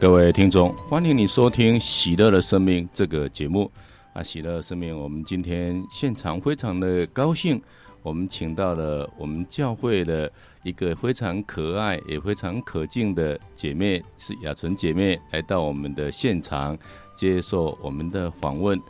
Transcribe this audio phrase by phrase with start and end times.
[0.00, 3.70] 各位听众，欢迎你收听《喜乐的生命》这个节目。
[4.14, 7.60] 啊，喜乐的生命，我们今天现场非常的高兴，
[8.02, 10.32] 我们请到了我们教会的
[10.62, 16.76] 一个非常可爱也非常可敬的姐妹，是雅纯姐妹，来到我们的现场
[17.14, 18.80] 接受我们的访问。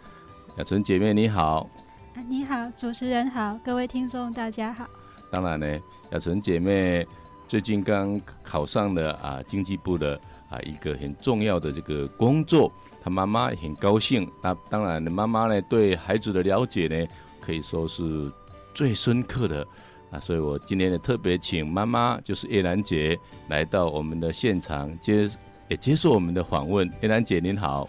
[0.59, 1.69] 雅纯姐妹，你好。
[2.15, 4.87] 啊你好，主持人好，各位听众大家好。
[5.29, 5.66] 当然呢，
[6.12, 7.05] 雅纯姐妹
[7.48, 10.19] 最近刚考上了啊经济部的
[10.50, 12.70] 啊一个很重要的这个工作，
[13.02, 14.30] 他妈妈也很高兴。
[14.42, 17.06] 那当然，妈妈呢对孩子的了解呢
[17.40, 18.30] 可以说是
[18.74, 19.66] 最深刻的
[20.10, 23.18] 啊，所以我今天呢特别请妈妈，就是叶兰姐
[23.48, 25.30] 来到我们的现场接
[25.68, 26.90] 也接受我们的访问。
[27.01, 27.88] 叶兰姐您好，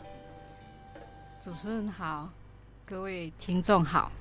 [1.39, 2.29] 主持人好，
[2.85, 4.11] 各位听众好。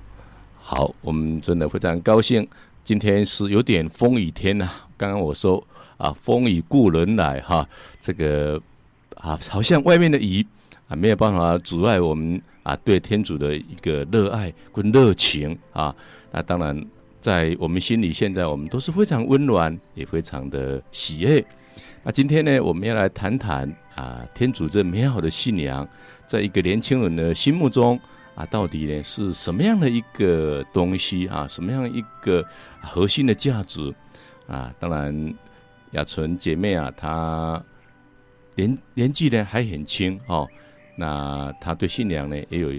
[0.63, 2.47] 好，我们真的非常高兴。
[2.83, 4.87] 今天是有点风雨天呐、啊。
[4.97, 5.63] 刚刚我说
[6.01, 7.67] 啊，风雨故人来哈，
[7.99, 8.59] 这个
[9.15, 10.43] 啊，好像外面的雨
[10.87, 15.95] 啊，没有办法阻碍我们啊对天主的一个热爱跟热情啊。
[16.31, 16.83] 那当然，
[17.19, 21.45] 在我们心里，现在我们都是非常温暖，也非常的喜悦。
[22.01, 25.87] 那今天呢，我们要来谈谈啊，天主这美好的信仰，
[26.25, 27.99] 在一个年轻人的心目中。
[28.33, 31.45] 啊，到底呢是什么样的一个东西啊？
[31.47, 32.43] 什么样一个
[32.81, 33.93] 核心的价值
[34.47, 34.73] 啊？
[34.79, 35.33] 当然，
[35.91, 37.61] 雅纯姐妹啊，她
[38.55, 40.47] 年年纪呢还很轻哦。
[40.95, 42.69] 那她对信仰呢也有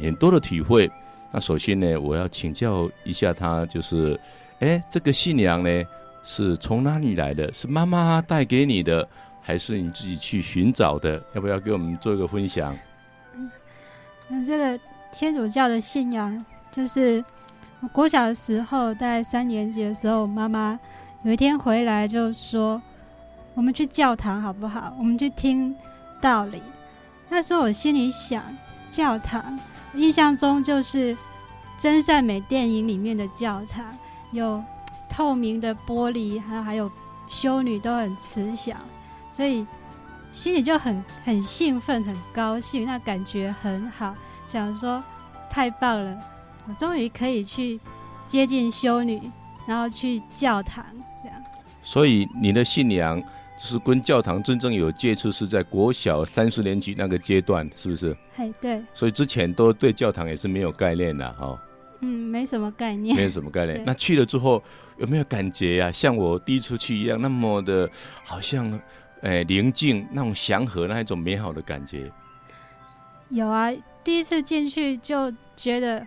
[0.00, 0.90] 很多的体会。
[1.32, 4.18] 那首先呢，我要请教一下她，就是，
[4.60, 5.82] 哎，这个信仰呢
[6.22, 7.50] 是从哪里来的？
[7.52, 9.08] 是妈妈带给你的，
[9.40, 11.22] 还是你自己去寻找的？
[11.34, 12.76] 要不要给我们做一个分享？
[14.28, 14.78] 那这个
[15.10, 17.24] 天主教的信仰，就是
[17.80, 20.78] 我国小的时候，在三年级的时候，妈妈
[21.24, 22.80] 有一天回来就说
[23.54, 24.92] ：“我们去教堂好不好？
[24.98, 25.74] 我们去听
[26.20, 26.62] 道理。”
[27.30, 28.42] 那时候我心里想，
[28.90, 29.58] 教堂
[29.94, 31.16] 印象中就是
[31.78, 33.84] 真善美电影里面的教堂，
[34.32, 34.62] 有
[35.08, 36.90] 透明的玻璃，还还有
[37.28, 38.76] 修女都很慈祥，
[39.36, 39.66] 所以。
[40.32, 44.14] 心里就很很兴奋，很高兴，那感觉很好，
[44.48, 45.04] 想说
[45.50, 46.18] 太棒了，
[46.66, 47.78] 我终于可以去
[48.26, 49.30] 接近修女，
[49.66, 50.82] 然后去教堂。
[51.82, 58.16] 所以你的信仰就是跟教堂真正有接触，是在国小三四年级那个阶段，是不是？
[58.34, 58.82] 嘿，对。
[58.94, 61.60] 所以之前都对教堂也是没有概念的哈。
[62.00, 63.14] 嗯，没什么概念。
[63.14, 63.82] 没有什么概念。
[63.84, 64.62] 那去了之后
[64.96, 65.92] 有没有感觉呀、啊？
[65.92, 67.90] 像我第一次去一样，那么的
[68.24, 68.80] 好像。
[69.22, 72.10] 哎，宁静那种祥和那一种美好的感觉，
[73.28, 73.72] 有啊。
[74.02, 76.04] 第一次进去就觉得，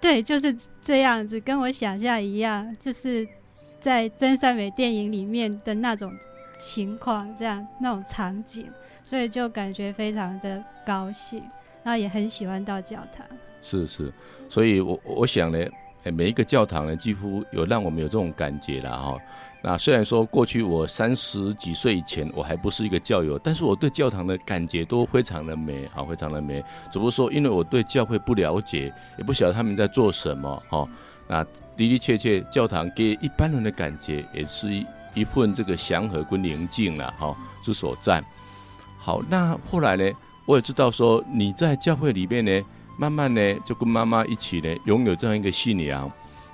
[0.00, 0.52] 对，就是
[0.82, 3.24] 这样子，跟我想象一样，就是
[3.80, 6.12] 在真善美电影里面的那种
[6.58, 8.66] 情况，这样那种场景，
[9.04, 11.40] 所以就感觉非常的高兴，
[11.84, 13.26] 然后也很喜欢到教堂。
[13.62, 14.12] 是是，
[14.48, 15.58] 所以我我想呢，
[16.04, 19.18] 每一个教堂呢，几乎有让我们有这种感觉了哈。
[19.62, 26.62] 那虽然说过去我三十几岁以前我还不是一个教友，但是我对教堂的感觉都非常的美，好，非常的美。
[26.90, 30.88] 只不过说，因为我对教会不了解，也不晓得他们在做什么，哈。
[31.28, 31.42] 那
[31.76, 38.22] 的的确确，教堂给一般人的感觉也是一一份这个祥和跟宁静了，哈，之所在。
[38.98, 40.10] 好，那后来呢，
[40.46, 42.62] 我也知道说你在教会里面呢，
[42.98, 46.10] 慢慢呢就跟妈妈一起呢，拥有这样一个信仰。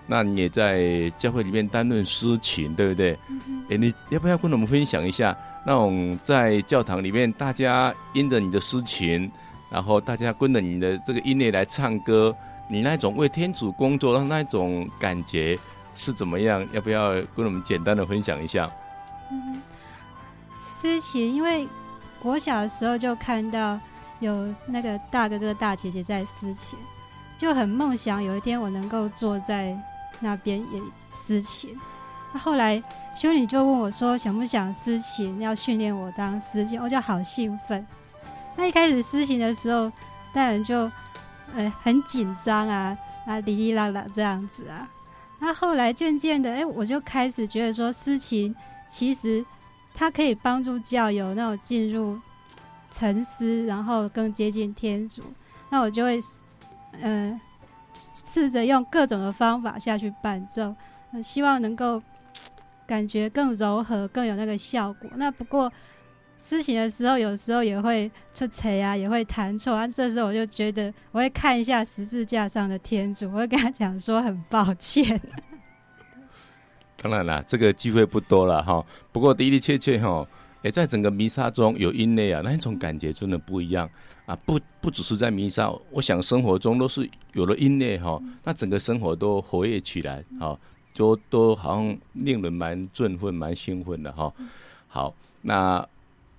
[0.06, 3.12] 那你也在教会里面担任司琴，对不对？
[3.12, 5.34] 哎、嗯欸，你要不要跟我们分享一下
[5.64, 9.30] 那种在教堂里面，大家因着你的司琴，
[9.70, 12.34] 然后大家跟着你的这个音乐来唱歌，
[12.72, 15.58] 你那种为天主工作的那种感觉
[15.94, 16.66] 是怎么样？
[16.72, 18.70] 要不要跟我们简单的分享一下？
[19.30, 19.60] 嗯，
[20.58, 21.68] 司琴，因为
[22.22, 23.78] 我小的时候就看到
[24.20, 26.78] 有那个大哥哥大姐姐在司琴，
[27.36, 29.76] 就很梦想有一天我能够坐在。
[30.24, 31.76] 那边也司琴，
[32.32, 32.80] 那后来
[33.12, 35.40] 修女就问我说：“想不想司琴？
[35.40, 37.84] 要训练我当司琴？”我就好兴奋。
[38.54, 39.90] 那一开始司琴的时候，
[40.32, 40.88] 当然就
[41.54, 42.96] 呃很紧张啊，
[43.26, 44.88] 啊哩哩啦啦这样子啊。
[45.40, 48.54] 那后来渐渐的，哎、我就开始觉得说，诗琴
[48.88, 49.44] 其实
[49.94, 52.18] 它可以帮助教友那种进入
[52.90, 55.22] 沉思，然后更接近天主。
[55.70, 56.20] 那我就会
[57.00, 57.40] 呃。
[58.34, 60.74] 试着用各种的方法下去伴奏，
[61.22, 62.02] 希望能够
[62.84, 65.08] 感觉更柔和，更有那个效果。
[65.14, 65.70] 那不过
[66.42, 69.86] 司琴的时候，有时候也会出错啊，也会弹错啊。
[69.86, 75.20] 这时候我就觉得，我会看一下十字架上的天主，我会跟他讲说很抱歉。
[77.00, 78.84] 当然啦，这个机会不多了哈。
[79.12, 80.26] 不过的的确确哈，
[80.62, 83.88] 诶，在整个弥撒中有音乐啊，那一种感觉真的不一样
[84.26, 84.36] 啊！
[84.44, 90.58] 不不只是在弥撒，我想生活中都是有了音乐哈，那整个生活都活跃起来，哈，
[90.92, 94.32] 就都好像令人蛮振奋、蛮兴奋的哈。
[94.88, 95.84] 好，那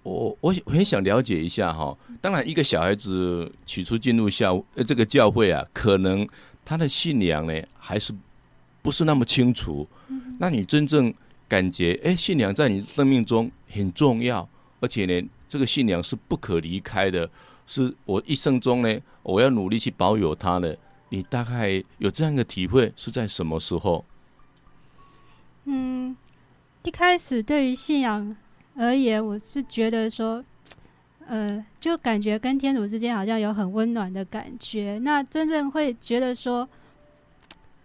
[0.03, 1.97] 我我我很想了解一下哈。
[2.21, 6.27] 当然，一个小孩子起初进入教呃这个教会啊，可能
[6.63, 8.13] 他的信仰呢还是
[8.81, 9.87] 不是那么清楚。
[10.39, 11.13] 那你真正
[11.47, 14.47] 感觉，哎，信仰在你生命中很重要，
[14.79, 17.29] 而且呢，这个信仰是不可离开的，
[17.65, 20.77] 是我一生中呢，我要努力去保有它的。
[21.09, 24.03] 你大概有这样一个体会是在什么时候？
[25.65, 26.17] 嗯，
[26.83, 28.35] 一开始对于信仰
[28.75, 30.43] 而言，我是觉得说，
[31.27, 34.99] 呃，就感觉跟天主之间好像有很温暖的感觉。
[35.03, 36.67] 那真正会觉得说，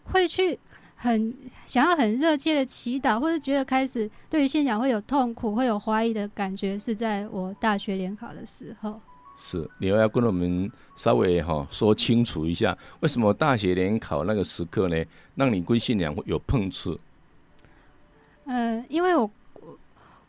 [0.04, 0.58] 会去。
[1.00, 1.32] 很
[1.64, 9.00] 想要很热切的祈祷，或者觉得开始对于信仰会有痛苦、会有怀疑的感觉，是在我大学联考的时候。
[9.36, 14.96] 是，你要跟我们稍微哈说清楚一下，为什么大学联考那个时刻呢，
[15.36, 16.98] 让你跟信仰会有碰触？
[18.46, 19.30] 嗯、呃，因为我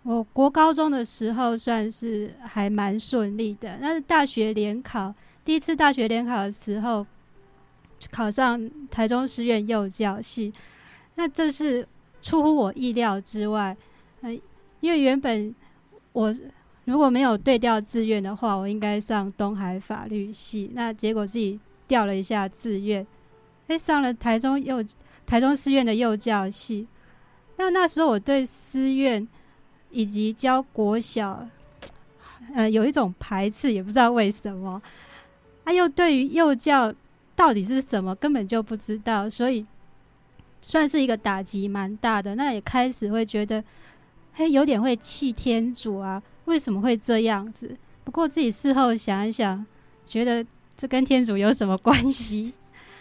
[0.09, 5.13] 我国高中的时候算是还蛮顺利的，但是大学联考
[5.45, 7.05] 第一次大学联考的时候。
[8.09, 10.53] 考上台中师院幼教系，
[11.15, 11.85] 那这是
[12.21, 13.75] 出乎我意料之外。
[14.21, 14.31] 呃，
[14.79, 15.53] 因为原本
[16.13, 16.33] 我
[16.85, 20.71] 如果没有对调志愿的话，我应该上东海法律系。
[20.73, 21.59] 那结果自己
[21.89, 23.05] 调了一下志愿，
[23.67, 24.81] 哎，上了台中幼
[25.25, 26.87] 台中师院的幼教系。
[27.57, 29.27] 那那时候我对师院
[29.91, 31.47] 以及教国小，
[32.53, 34.81] 呃，有一种排斥，也不知道为什么。
[35.63, 36.93] 啊，又对于幼教。
[37.35, 39.65] 到底是什么，根本就不知道，所以
[40.61, 42.35] 算是一个打击蛮大的。
[42.35, 43.63] 那也开始会觉得，
[44.33, 47.77] 嘿，有点会气天主啊，为什么会这样子？
[48.03, 49.65] 不过自己事后想一想，
[50.03, 50.45] 觉得
[50.75, 52.51] 这跟天主有什么关系？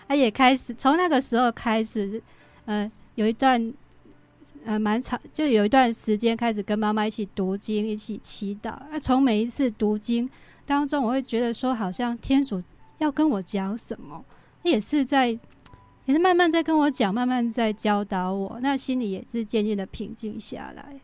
[0.06, 2.22] 他 也开始从那个时候开始，
[2.66, 3.74] 呃，有一段
[4.68, 8.78] 呃蛮长，就有一段时间开始跟妈妈一起读经，一起祈祷。
[8.90, 10.28] 那从每一次读经
[10.66, 12.62] 当中，我会觉得说，好像天主。
[12.98, 14.22] 要跟我讲什么？
[14.64, 15.28] 也是在，
[16.04, 18.58] 也是慢慢在跟我讲，慢慢在教导我。
[18.60, 21.00] 那心里也是渐渐的平静下来。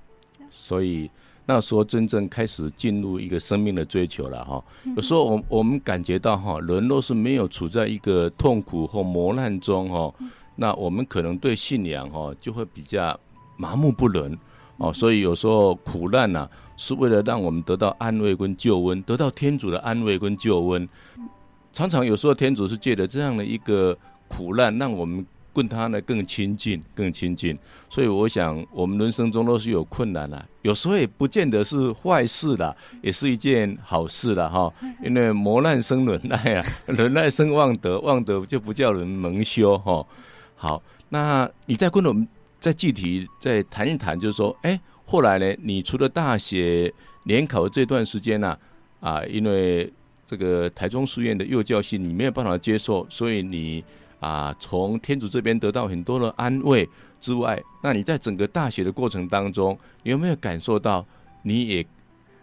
[0.51, 1.11] 所以
[1.47, 4.63] 那时候真正开始进入一个生命的追求了哈。
[4.95, 10.13] 有时候我我们感觉到哈，人若是没有处在一个痛苦或磨难中哈，
[10.57, 13.19] 那我们可能对信仰哈就会比较
[13.57, 14.39] 麻木不仁
[14.79, 14.93] 哦。
[14.93, 20.89] 所以有时候苦难呐，是为了让我们得到安慰跟救恩，得到天主的安慰跟救恩。
[21.73, 23.97] 常常有时候天主是借着这样的一个
[24.29, 27.57] 苦难，让我们跟他呢更亲近、更亲近。
[27.89, 34.49] 所以我想，我们人生中都是有困难的，有时候也不见得是坏事啦，也是一件好事啦。
[34.49, 34.73] 哈。
[35.03, 40.05] 因为磨难生忍耐啊， 忍耐生望德，望德就不叫人蒙羞哈。
[40.57, 42.27] 好，那你在跟我们
[42.65, 46.91] 再具体再谈一谈，就是说，哎，后来呢，你除了大学
[47.25, 48.59] 联考这段时间呢，
[49.01, 49.93] 啊，因为
[50.25, 53.85] 这个台中书院的幼教系你没有办法接受，所以你
[54.19, 56.89] 啊从天主这边得到很多的安慰
[57.21, 61.05] 之外，那你在整个大学的过程当中，你有没有感受到
[61.43, 61.87] 你也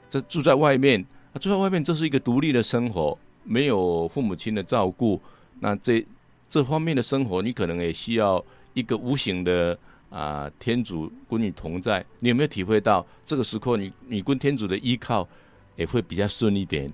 [0.08, 1.36] 在住在外面啊？
[1.40, 5.20] 住在外面这是一个独立的生活，没有父母亲的照顾，
[5.62, 6.06] 那这
[6.48, 9.76] 这方面的生活，你可能也需要一个无形的
[10.12, 12.06] 啊天主跟你同在。
[12.20, 15.28] 你有没有体会到这个时刻你你跟天主的依靠
[15.76, 16.94] 也会比较顺一点？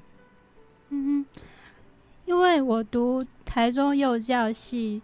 [0.90, 1.26] 嗯，
[2.24, 5.02] 因为我读台中幼教系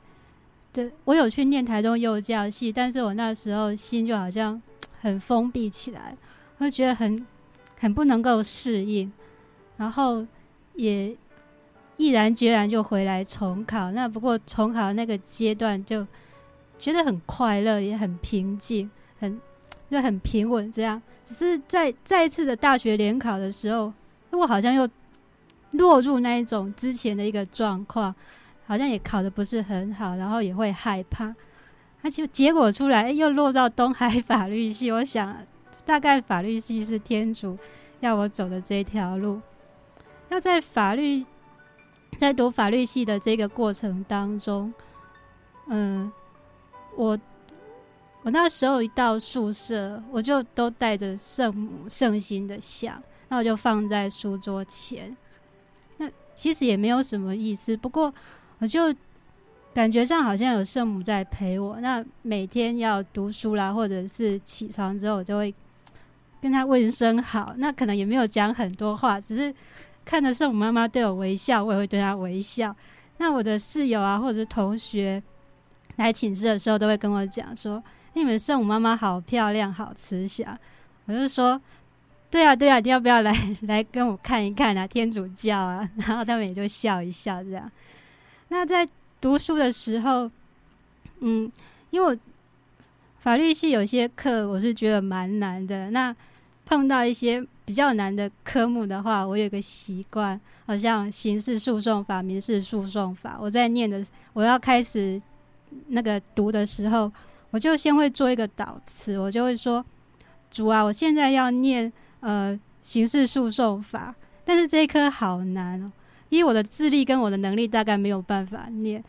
[0.71, 4.61] 的，我有去念台中幼教系，但是我那时候心就好像
[5.01, 6.15] 很封闭起来，
[6.57, 7.25] 会觉得很
[7.77, 9.11] 很不能够适应，
[9.75, 10.25] 然后
[10.75, 11.13] 也
[11.97, 13.91] 毅然决然就回来重考。
[13.91, 16.07] 那不过重考那个阶段就
[16.83, 19.39] 觉得很快乐，也很平静，很
[19.89, 20.69] 就很平稳。
[20.69, 23.93] 这样，只是在再一次的大学联考的时候，
[24.31, 24.89] 我好像又。
[25.73, 28.13] 落入那一种之前的一个状况，
[28.67, 31.33] 好像也考得不是很好，然后也会害怕。
[32.03, 34.91] 那就结果出来，又落到东海法律系。
[34.91, 35.35] 我想，
[35.83, 37.57] 大概法律系是天主
[38.01, 39.41] 要我走的这条路。
[40.29, 41.25] 那在法律，
[42.19, 44.71] 在读法律系的这个过程当中，
[45.69, 46.11] 嗯，
[46.95, 47.19] 我
[48.21, 55.15] 我那时候一到宿舍，我就都带着圣母圣心的像，那我就放在书桌前。
[55.97, 58.13] 那其实也没有什么意思，不过
[58.59, 58.93] 我就
[59.73, 61.79] 感觉上好像有圣母在陪我。
[61.81, 65.53] 那每天要读书啦，或者是起床之后，我就会
[66.41, 67.53] 跟他问声好。
[67.57, 69.53] 那可能也没有讲很多话，只是
[70.05, 72.75] 看着圣母妈妈对我微笑，我也会对她微笑。
[73.17, 75.21] 那我的室友啊，或者是同学
[75.97, 77.83] 来寝室的时候，都会跟我讲说
[78.13, 80.57] ：“你们圣母妈妈好漂亮，好慈祥。”
[81.05, 81.59] 我就说
[82.31, 83.33] ：“对啊，对啊，你要不要来
[83.67, 84.87] 来跟我看一看啊？
[84.87, 85.87] 天主教啊。
[85.97, 87.71] ”然后他们也就笑一笑这样。
[88.49, 88.87] 那在
[89.19, 90.29] 读书的时候，
[91.19, 91.51] 嗯，
[91.89, 92.17] 因为我
[93.19, 95.91] 法律系有些课我是觉得蛮难的。
[95.91, 96.15] 那
[96.65, 105.21] 碰到一些比较难的科目的话，我有个习惯，好像刑事诉讼法、民事诉讼法，我在念的，我要开始
[105.87, 107.11] 那个读的时候，
[107.51, 109.83] 我就先会做一个导词，我就会说
[110.49, 114.13] ：“主啊，我现在要念呃刑事诉讼法，
[114.43, 115.91] 但是这一科好难哦。”
[116.29, 119.03] 因为我的智力跟我的能力大概没有办法念，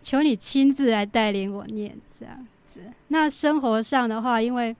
[0.00, 2.80] 求你亲自来带领我念这样子。
[3.08, 4.76] 那生活上的话，因为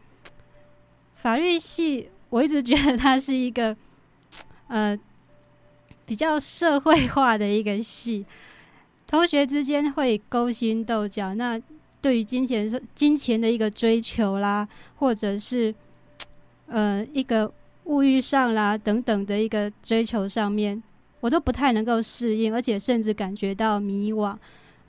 [1.16, 3.76] 法律系，我一直觉得它是一个
[4.68, 4.96] 呃
[6.06, 8.24] 比较社会化的一个系，
[9.08, 11.34] 同学之间会勾心斗角。
[11.34, 11.60] 那
[12.00, 15.74] 对于金钱、金钱的一个追求啦，或者是
[16.68, 17.52] 呃一个
[17.86, 20.80] 物欲上啦等等的一个追求上面。
[21.20, 24.36] 我都不太能够适应，而且甚至感觉到迷惘，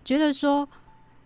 [0.06, 0.70] 觉得说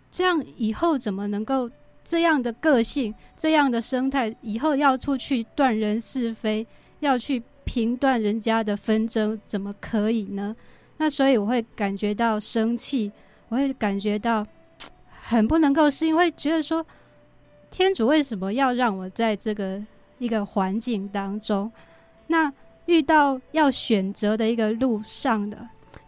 [0.10, 1.70] 这样以后怎么能够
[2.06, 6.66] 这样的个性、这样的生态，以后要出去断人是非，
[7.02, 10.56] 要去评断人家的纷争，怎么可以呢？
[11.04, 13.12] 那所以我会感觉到生气，
[13.50, 14.46] 我会感觉到
[15.24, 16.86] 很不能够适应，会觉得说
[17.70, 19.84] 天主为什么要让我在这个
[20.18, 21.70] 一个环境当中？
[22.28, 22.54] 那。
[22.86, 25.58] 遇到要选择的一个路上的，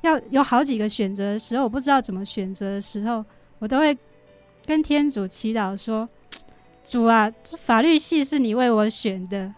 [0.01, 3.23] 要有好几个选择的时候，我不知道怎么选择的时候，
[3.59, 3.97] 我都会
[4.65, 6.09] 跟天主祈祷说
[6.83, 9.53] ：“主啊，这法律系是你为我选的，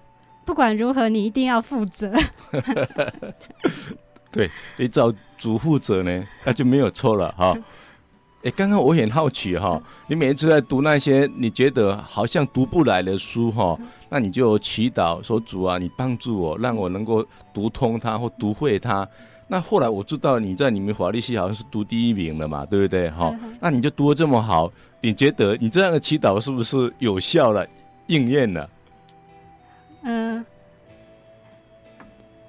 [0.46, 2.14] 不管如何，你一定要负责。
[4.38, 7.58] ”对， 你找主负责呢，那就没有错了哈。
[8.44, 13.78] 哎，刚刚我很好奇哈，你每一次在读那些你觉得好像读不来的书哈。
[14.10, 19.06] 那你就祈祷说，主啊，你帮助我，让我能够读通它或读会它。
[19.48, 23.10] 那后来我知道你在你们法律系好像是读第一名了嘛，对不对？
[23.10, 27.68] 哈，那你就读得这么好，你觉得你这样的祈祷是不是有效了、
[28.06, 28.70] 应验了？
[30.04, 30.46] 嗯、呃，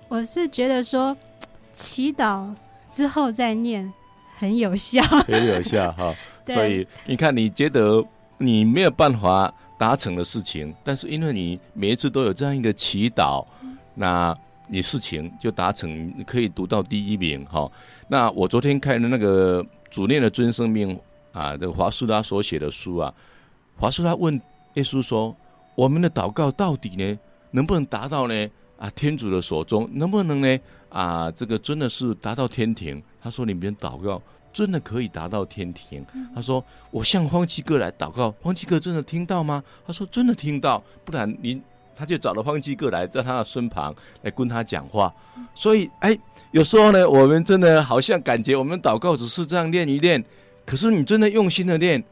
[0.08, 1.16] 我是觉得说
[1.78, 2.52] 祈祷
[2.90, 3.92] 之后再念
[4.36, 6.14] 很有效，很有效哈。
[6.46, 8.04] 所以你看，你觉得
[8.38, 9.52] 你没有办法。
[9.78, 13.46] 达成的事情，但是因为你每一次都有这样一个祈祷，
[13.94, 17.70] 那你事情就达成，你可以读到第一名哈。
[18.08, 20.98] 那我昨天看的那个主念的尊生命
[21.30, 23.14] 啊，这个华斯拉所写的书啊，
[23.76, 24.34] 华斯拉问
[24.74, 25.32] 耶稣说
[25.76, 27.16] ：“我们的祷告到底呢，
[27.52, 28.50] 能不能达到呢？
[28.78, 30.58] 啊，天主的手中能不能呢？
[30.88, 36.04] 啊，这个真的是达到天庭？”他说：“你们祷告。”真的可以达到天庭。
[36.34, 41.60] 他说：“我向方济各来祷告，方济各真的听到吗？”他说：“真的听到，不然你
[41.94, 45.14] 他就找了方济各来，在他的身旁来跟他讲话。
[45.54, 46.18] 所以，哎，
[46.50, 50.24] 有时候呢，我们真的好像感觉我们祷告只是这样练一练，
[50.64, 52.02] 可是你真的用心的练，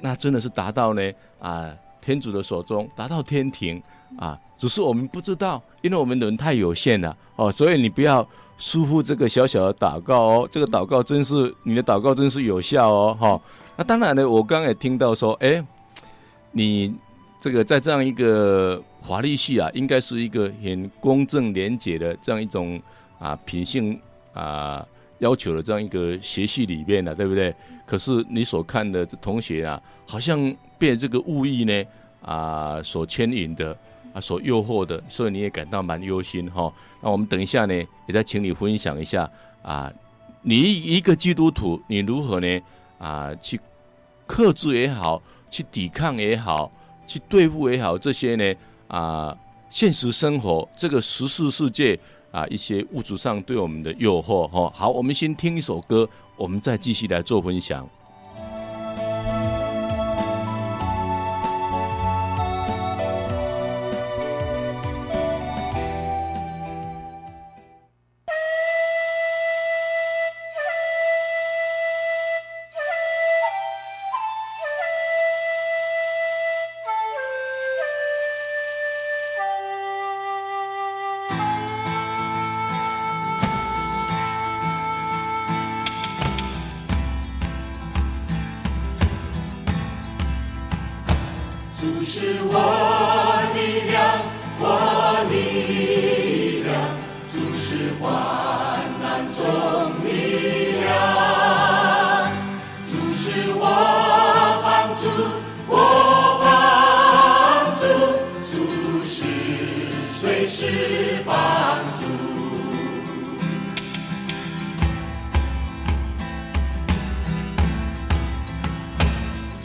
[0.00, 3.80] 那真的是达到呢啊天主的手中，达到天庭
[4.18, 8.26] 啊，只是我们不知道，因为我们人太有限了哦，所以你不要。”
[8.58, 13.38] 疏忽这个小小的祷告哦，这个祷告真是你的祷告真是有效哦，哈。
[13.76, 15.62] 那当然呢，我刚也听到说，哎，
[16.52, 16.94] 你
[17.38, 22.80] 这个在这样一个法律系啊，应该是一个很公正廉洁的这样一种
[23.18, 24.00] 啊品性
[24.32, 24.82] 啊
[25.18, 27.54] 要求的这样一个学系里面的，对不对？
[27.84, 31.84] 可是你所看的同学啊，好像被这个物欲呢
[32.22, 33.76] 啊所牵引的。
[34.16, 36.72] 啊，所诱惑的，所以你也感到蛮忧心哈。
[37.02, 39.30] 那我们等一下呢，也再请你分享一下
[39.60, 39.92] 啊，
[40.40, 42.60] 你一个基督徒，你如何呢
[42.96, 43.60] 啊去
[44.26, 46.72] 克制也好，去抵抗也好，
[47.06, 48.54] 去对付也好，这些呢
[48.88, 49.36] 啊
[49.68, 51.98] 现实生活这个十四世界
[52.30, 54.72] 啊一些物质上对我们的诱惑哈。
[54.74, 56.08] 好，我们先听一首歌，
[56.38, 57.86] 我们再继续来做分享。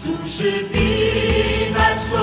[0.04, 2.18] 主是避难所。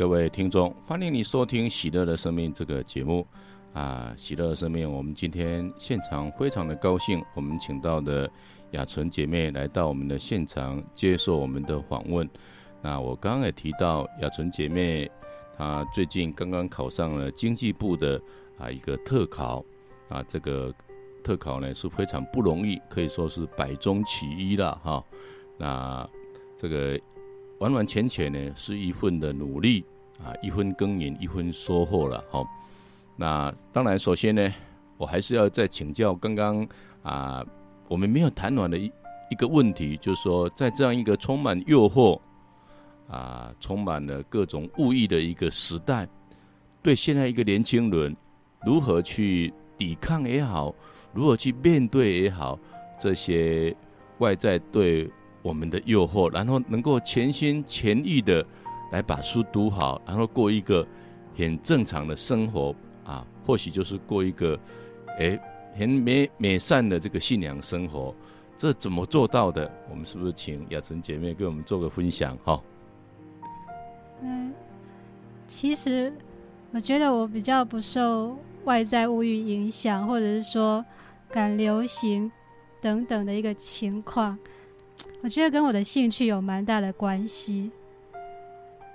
[0.00, 3.26] 各位听众，欢迎你收听《喜乐的生命》这个节目
[3.74, 4.14] 啊！
[4.16, 8.26] 喜乐的生命，我们今天现场非常的高兴，我们请到的
[8.70, 12.26] 雅纯姐妹来到我们的现场接受我们的访问。
[12.80, 15.06] 那我刚刚也提到，雅纯姐妹
[15.58, 18.18] 她最近刚刚考上了经济部的
[18.56, 19.62] 啊一个特考
[20.08, 20.74] 啊，这个
[21.22, 25.04] 特考呢是非常不容易，可以说是百中取一了哈。
[25.58, 26.08] 那
[26.56, 26.98] 这个。
[27.60, 29.84] 完完全全呢是一份的努力
[30.18, 32.44] 啊，一分耕耘一分收获了哈。
[33.16, 34.52] 那当然，首先呢，
[34.96, 36.66] 我还是要再请教刚刚
[37.02, 37.44] 啊，
[37.86, 38.90] 我们没有谈完的一
[39.30, 42.18] 一个问题，就是说，在这样一个充满诱惑
[43.08, 46.08] 啊，充满了各种物欲的一个时代，
[46.82, 48.16] 对现在一个年轻人
[48.64, 50.74] 如何去抵抗也好，
[51.12, 52.58] 如何去面对也好，
[52.98, 53.76] 这些
[54.18, 55.10] 外在对
[55.42, 58.44] 我们的诱惑，然后能够全心全意的
[58.92, 60.86] 来把书读好，然后过一个
[61.36, 62.74] 很正常的生活
[63.04, 64.58] 啊，或许就是过一个
[65.18, 65.40] 诶
[65.74, 68.14] 很美美善的这个信仰生活。
[68.58, 69.72] 这怎么做到的？
[69.88, 72.36] 我们是不是请雅纯姐妹给我们做个分享？
[72.44, 72.60] 哈，
[74.20, 74.52] 嗯，
[75.46, 76.12] 其实
[76.70, 80.84] 我觉得我比较不受外在物欲影响，或者是说
[81.30, 82.30] 赶流行
[82.82, 84.38] 等等的一个情况。
[85.22, 87.70] 我觉得跟我的兴趣有蛮大的关系，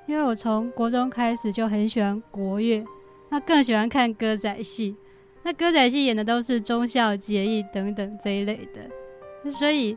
[0.07, 2.83] 因为我从国中开始就很喜欢国乐，
[3.29, 4.95] 那更喜欢看歌仔戏。
[5.43, 9.51] 那歌仔戏演的都是忠孝节义等等这一类的。
[9.51, 9.95] 所以，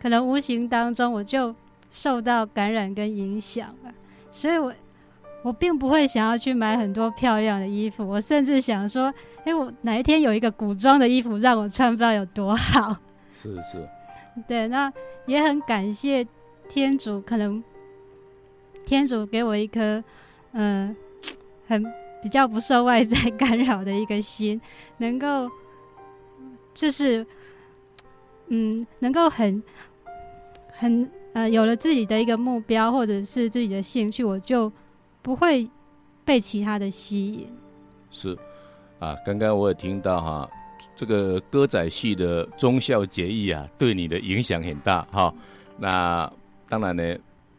[0.00, 1.54] 可能无形当中我就
[1.90, 3.92] 受到感染跟影响了。
[4.32, 4.72] 所以我
[5.42, 9.12] 我并不会想要去买很多漂亮的衣服，我甚至想说，
[9.44, 12.96] 哎，我哪一天有一个古装的衣服让我穿，不知道有多好。
[13.34, 13.86] 是是。
[14.46, 14.92] 对，那
[15.26, 16.26] 也很感谢
[16.68, 17.62] 天主，可能
[18.84, 20.02] 天主给我一颗
[20.52, 20.94] 嗯、
[21.66, 21.84] 很
[22.22, 24.60] 比较不受外在干扰的一个心，
[24.98, 25.50] 能够
[26.74, 27.26] 就是。
[28.48, 29.60] 嗯，能够很
[30.72, 34.72] 很呃，有了自己的一个目标或者是自己的兴趣，我就
[35.20, 35.68] 不会
[36.24, 37.48] 被其他的吸引。
[38.08, 38.38] 是
[39.00, 40.48] 啊，刚刚我也听到哈，
[40.96, 45.32] 这个歌仔戏的忠孝节义啊，对你的影响很大哈。
[45.78, 46.28] 那
[46.68, 47.16] 当然呢，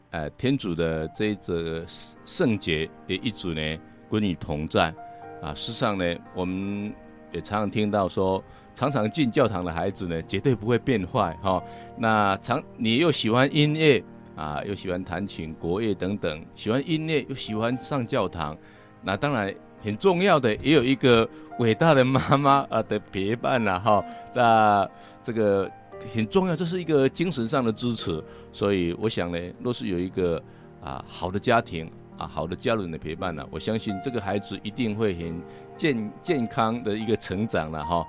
[0.10, 1.86] 呃，天主的这个
[2.26, 4.93] 圣节也一直呢跟你同在
[5.41, 5.54] 啊。
[5.54, 6.93] 事实上呢，我们
[7.32, 8.43] 也常常听到说。
[8.78, 11.63] 常常进教堂的孩子呢，绝对不会变坏哈、哦。
[11.97, 14.04] 那常你又喜欢音乐
[14.36, 18.56] 啊，又喜欢弹琴、国乐等等，喜欢音乐又喜欢上教堂，
[19.02, 19.52] 那当然
[19.88, 21.28] 很重要的也有一个
[21.60, 24.04] 伟大的妈妈啊的陪伴呐哈。
[24.34, 24.89] 那
[25.23, 25.71] 这个
[26.13, 28.21] 很重要，这是一个精神上的支持。
[28.52, 30.43] 所以我想呢，若是有一个
[30.84, 35.41] 啊好的家庭啊，好的家人的陪伴呢，我相信这个孩子一定会很
[35.78, 38.06] 健健康的一个成长了哈。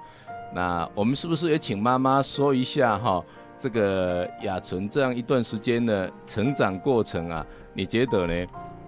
[0.53, 3.23] 那我们是不是也请妈妈说一下哈？
[3.57, 8.47] 这个雅纯这样一段时间的成长过程啊，你觉得呢？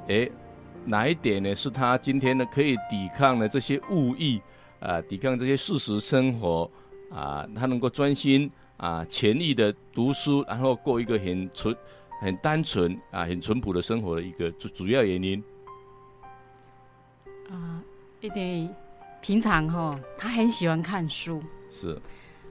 [0.09, 0.31] 诶，
[0.85, 1.55] 哪一点呢？
[1.55, 4.41] 是他今天呢可以抵抗呢这些物欲
[4.81, 6.71] 啊，抵抗这些世俗生活
[7.11, 11.77] 啊，他能够专心啊全意的读书，然后过一个很纯、
[12.21, 15.43] 很单纯啊、很淳朴的生活的一个主主要原因？
[17.51, 17.83] 啊，
[18.21, 18.75] 一点。
[19.23, 22.01] 平常哈，他很喜欢看书，是，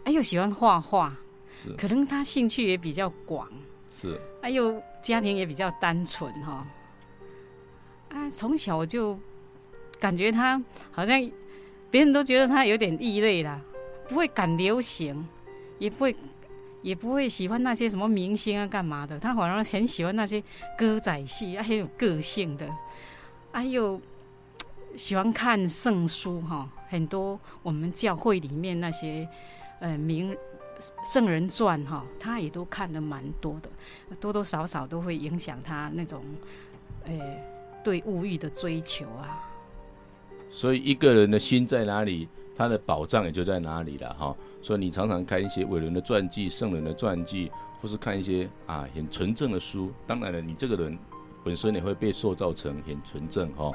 [0.03, 1.11] 哎又喜欢画画，
[1.57, 3.49] 是，可能他兴趣也比较广，
[3.99, 6.63] 是，哎又家庭也比较单纯哈，
[8.09, 9.17] 啊从小就
[9.99, 11.19] 感觉他好像
[11.89, 13.59] 别人都觉得他有点异类啦，
[14.07, 15.27] 不会赶流行，
[15.79, 16.15] 也不会
[16.81, 20.43] 也不会喜欢那些什么明星啊干嘛的，他反而很喜欢那些
[20.77, 22.69] 歌仔戏，啊很有个性的，
[23.51, 23.99] 哎呦。
[24.95, 29.25] 喜欢看圣书哈，很多我们教会里面那些
[29.79, 30.35] 呃名
[31.05, 33.69] 圣人传哈，他也都看得蛮多的，
[34.19, 36.23] 多多少少都会影响他那种
[37.05, 37.13] 呃
[37.83, 39.49] 对物欲的追求啊。
[40.51, 44.35] 所以一个人的心在哪里，他的宝藏也就在哪里了哈。
[44.61, 50.97] 所以你常常看一些伟人的传记、圣人的传记，或是看一些啊很纯正的书，当然了，你这个人
[51.43, 53.71] 本身也会被塑造成很纯正哈。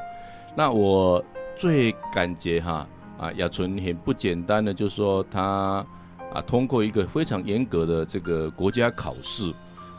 [0.56, 1.24] 那我
[1.56, 2.86] 最感觉哈
[3.18, 5.86] 啊，雅纯很不简单的，就是说他
[6.32, 9.50] 啊通过一个非常严格的这个国家考试，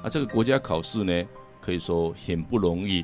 [0.04, 1.26] 啊这个国家考试呢
[1.62, 3.04] 可以说很不容易，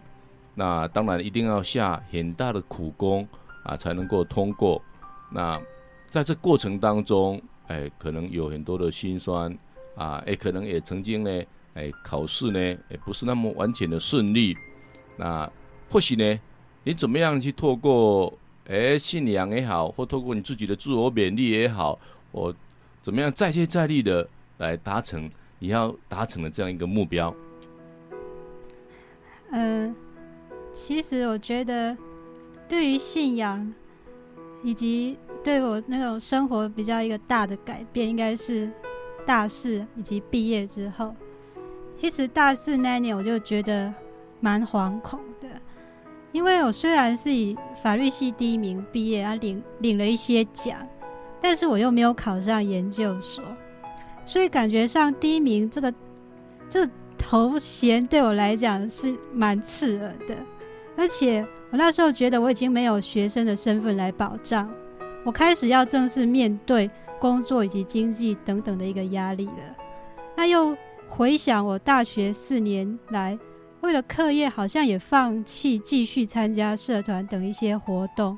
[0.56, 3.28] 那当然一定要下很大的苦功
[3.64, 4.82] 啊才能够通过。
[5.32, 5.62] 那
[6.10, 9.50] 在这过程当中，哎可能有很多的辛酸
[9.96, 14.56] 啊，哎可能也曾经呢，哎考试呢也不是那么完全的顺利，
[15.18, 15.50] 那
[15.90, 16.40] 或许呢。
[16.84, 18.34] 你怎么样去透过
[18.66, 22.00] 诶信仰也好，或透过你自己的自我勉励也好，
[22.32, 22.52] 我
[23.04, 27.32] 怎么样再接再厉的来达成你要达成的这样一个目标？
[29.52, 29.96] 嗯、
[30.84, 31.96] 其实我觉得
[32.68, 33.72] 对于信仰
[34.64, 38.68] 以及对我那种生活比较一个大的改变，应该是
[39.24, 41.16] 大四以及毕业之后。
[41.96, 43.94] 其实大四那年我就觉得
[44.40, 45.48] 蛮惶恐的。
[46.32, 50.76] 因为我虽然是以法律系第一名毕业，啊领领了一些奖，
[51.40, 53.44] 但是我又没有考上研究所，
[54.26, 55.94] 所以感觉上第一名这个
[56.68, 56.90] 这
[57.20, 60.36] 头衔对我来讲是蛮刺耳的，
[61.02, 64.72] 而且我那时候觉得我已经没有学生的身份来保障，
[65.24, 66.88] 我开始要正式面对
[67.20, 69.76] 工作以及经济等等的一个压力了，
[70.38, 70.78] 那又
[71.10, 73.36] 回想我大学四年来，
[73.82, 78.38] 为了课业，好像也放弃继续参加社团等一些活动。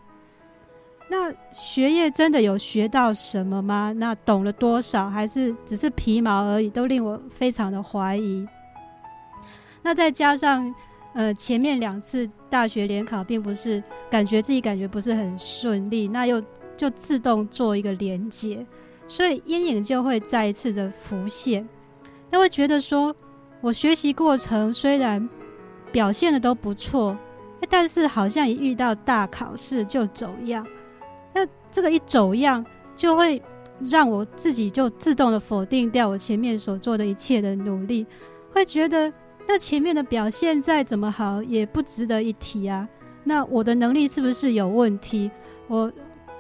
[1.10, 3.94] 那学业真的有学到什么吗？
[3.98, 8.48] 那懂了多少，还是只是皮毛而已，都令我非常的怀疑。
[9.82, 10.74] 那再加上，
[11.14, 16.40] 呃，前面两次大学联考，并不是感觉自己感觉不是很顺利，那又
[16.78, 18.64] 就自动做一个连结，
[19.08, 21.68] 所以阴影就会再一次的浮现。
[22.30, 23.16] 那会觉得说，
[23.60, 25.28] 我学习过程虽然
[25.92, 27.18] 表现的都不错，
[27.72, 30.64] 但是好像一遇到大考试就走样。
[31.34, 32.64] 那这个一走样，
[32.96, 33.42] 就会
[33.80, 38.06] 让我自己就自动的否定掉我前面所做的一切的努力，
[38.52, 39.12] 会觉得
[39.48, 42.88] 那前面的表现再怎么好也不值得一提啊。
[43.24, 45.30] 那我的能力是不是有问题？
[45.68, 45.92] 我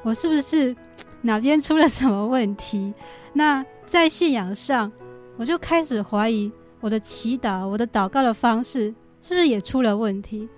[0.02, 0.76] 我是不是
[1.22, 2.94] 哪边出了什么问题？
[3.34, 4.92] 那在信仰上，
[5.38, 10.50] 我就开始怀疑我的祈祷、我的祷告的方式是不是也出了问题？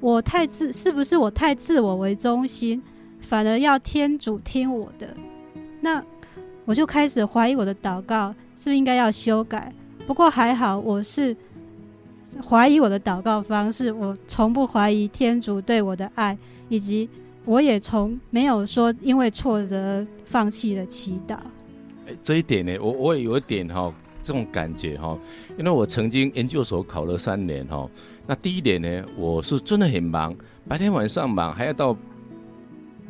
[0.00, 2.82] 我太自，是不是我太自我为中心？
[3.20, 5.14] 反而要天主听我的，
[5.80, 6.02] 那
[6.64, 9.72] 我就开始怀疑我的祷告是不是应该要修改。
[10.10, 11.36] 不过还好，我是
[12.44, 16.36] 怀疑我的祷告方式，我从不怀疑天主对我的爱，
[16.68, 17.08] 以及
[17.44, 21.38] 我也从没有说因为挫折放弃了祈祷。
[22.24, 25.16] 这一点呢，我我也有一点哈这种感觉哈，
[25.56, 27.88] 因为我曾经研究所考了三年哈，
[28.26, 30.34] 那第一年呢，我是真的很忙，
[30.66, 31.96] 白天晚上忙，还要到。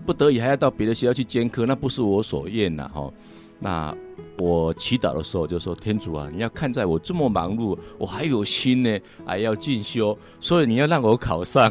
[0.05, 3.11] 不得已还要到别的学校去兼课，那不是我所愿呐，哈。
[3.59, 3.97] 那
[4.41, 11.71] 我祈祷的时候就说：“天主啊，你要看在我这么忙碌，我还有心呢，还要进修，所以你要让我考上。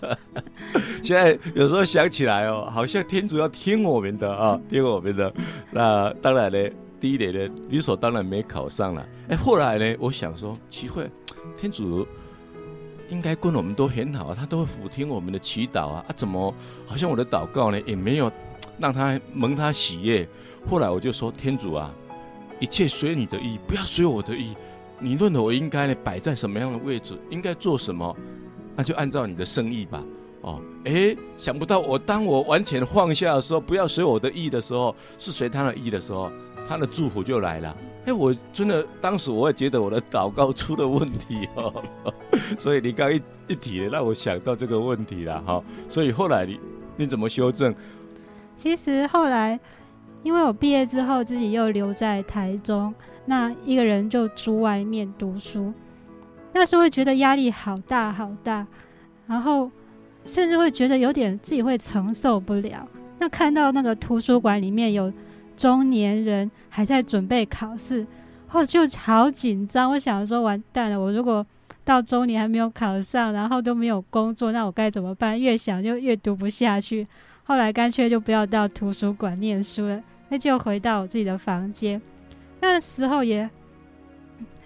[1.02, 5.32] ”现在有时候想起来哦，好像天主要听我们的啊，听我们的。
[5.70, 9.06] 那当然呢，第一年呢，理所当然没考上了。
[9.28, 11.10] 哎，后来呢，我想说奇怪，
[11.58, 12.06] 天主。
[13.08, 16.54] 应该跟我们都很好，他都会俯听我们的祈祷啊，啊，怎么
[16.86, 18.30] 好像我的祷告呢，也没有
[18.78, 20.28] 让他蒙他喜悦。
[20.66, 21.92] 后来我就说，天主啊，
[22.58, 24.54] 一切随你的意，不要随我的意。
[24.98, 28.14] 你认为我应该呢摆在什么样的位置，应该做什么，
[28.76, 30.02] 那就按照你的生意吧。
[30.42, 36.30] 哦，诶，想不到我当我完全放下的时候，不要随我的意的时候，是随他的意的时候，
[36.68, 37.76] 他的祝福就来了。
[38.06, 41.84] 哎，我真的当时我也觉得我的祷告出了问题哦，
[42.56, 45.62] 所以你刚一一提，让我想到这个问题了哈。
[45.88, 46.58] 所以后来你
[46.96, 47.74] 你怎么修正？
[48.56, 49.60] 其实后来，
[50.22, 55.72] 因为我毕业之后自己又留在台中，那一个人就住外面读书，
[56.52, 58.66] 那时候会觉得压力好大好大，
[59.26, 59.70] 然后
[60.24, 62.86] 甚至会觉得有点自己会承受不了。
[63.18, 65.12] 那看到那个图书馆里面有。
[65.56, 68.06] 中年人还在准备考试，
[68.50, 69.90] 我就好紧张。
[69.90, 70.98] 我想说，完蛋了！
[70.98, 71.46] 我如果
[71.84, 75.38] 到中年还没有考上，然后都没有工作，那我该怎么办？
[75.38, 77.06] 越想就越读不下去。
[77.50, 82.00] 后来干脆就不要到图书馆念书了，那就回到我自己的房间。
[82.60, 83.50] 那时候也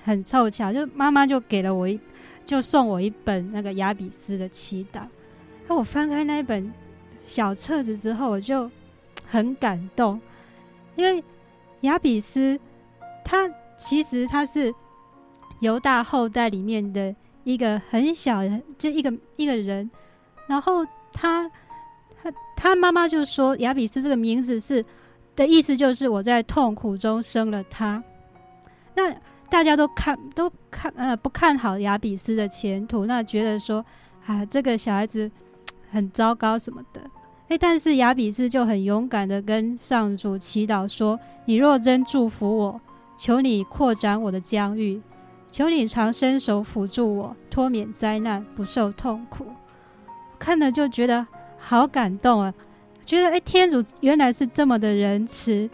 [0.04, 1.98] 很凑巧，就妈妈就给了我一，
[2.44, 5.00] 就送我一本那个雅比斯的祈祷。
[5.66, 6.70] 那我翻开那一本
[7.22, 8.70] 小册子之后，我就
[9.24, 10.20] 很感动。
[10.94, 11.24] 因为
[11.80, 12.60] 雅比斯，
[13.24, 14.70] 他其实他是
[15.60, 19.90] 犹大后代里面的一个很小的，就一个一个人。
[20.46, 21.50] 然后他
[22.56, 24.84] 他妈妈就说，雅比斯这个名字是
[25.36, 28.02] 的意思就是我在痛苦中生了他。
[28.94, 29.14] 那
[29.50, 33.84] 大家都看都看呃不看好雅比斯的前途，那觉得说
[34.26, 35.30] 啊这个小孩子
[35.90, 37.00] 很糟糕什么的。
[37.48, 42.80] 诶，但是雅比斯就很勇敢的跟上主祈祷说：“你若真祝福我，
[43.18, 45.02] 求你扩展我的疆域，
[45.52, 49.46] 求你常伸手辅助我，脱免灾难，不受痛苦。”
[50.40, 51.26] 看了就觉得
[51.64, 52.52] 好感动啊！
[53.04, 55.68] 觉得诶，天主原来是这么的仁慈，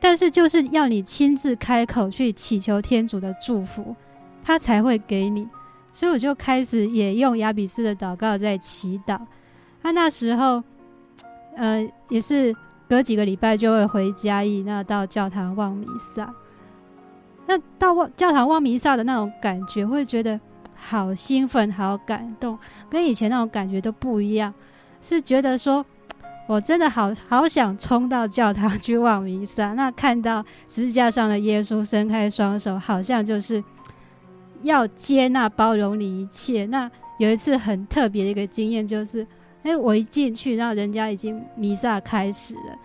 [0.00, 3.94] 但是就是要你亲自开口去祈求天主的祝福，
[4.42, 5.46] 他才会给你。
[5.92, 9.20] 所以我就开始也用雅比斯的祷告在祈祷。
[9.82, 10.62] 他那时候。
[11.60, 12.54] 呃，也是
[12.88, 16.32] 隔几个礼拜就会回嘉义，那到教堂望弥撒。
[17.46, 20.38] 那到望教堂望弥撒的那种感觉，会觉得
[20.76, 22.56] 好兴奋、好感动，
[22.88, 24.54] 跟以前那种感觉都不一样。
[25.00, 25.84] 是觉得说，
[26.46, 29.72] 我真的好好想冲到教堂去望弥撒。
[29.78, 33.62] 那看到十字架上的耶稣伸开双手，好像就是
[34.62, 36.66] 要接纳、包容你一切。
[36.66, 39.26] 那有一次很特别的一个经验，就是。
[39.64, 42.78] 哎，我一进去，然后人家已经弥撒开始了，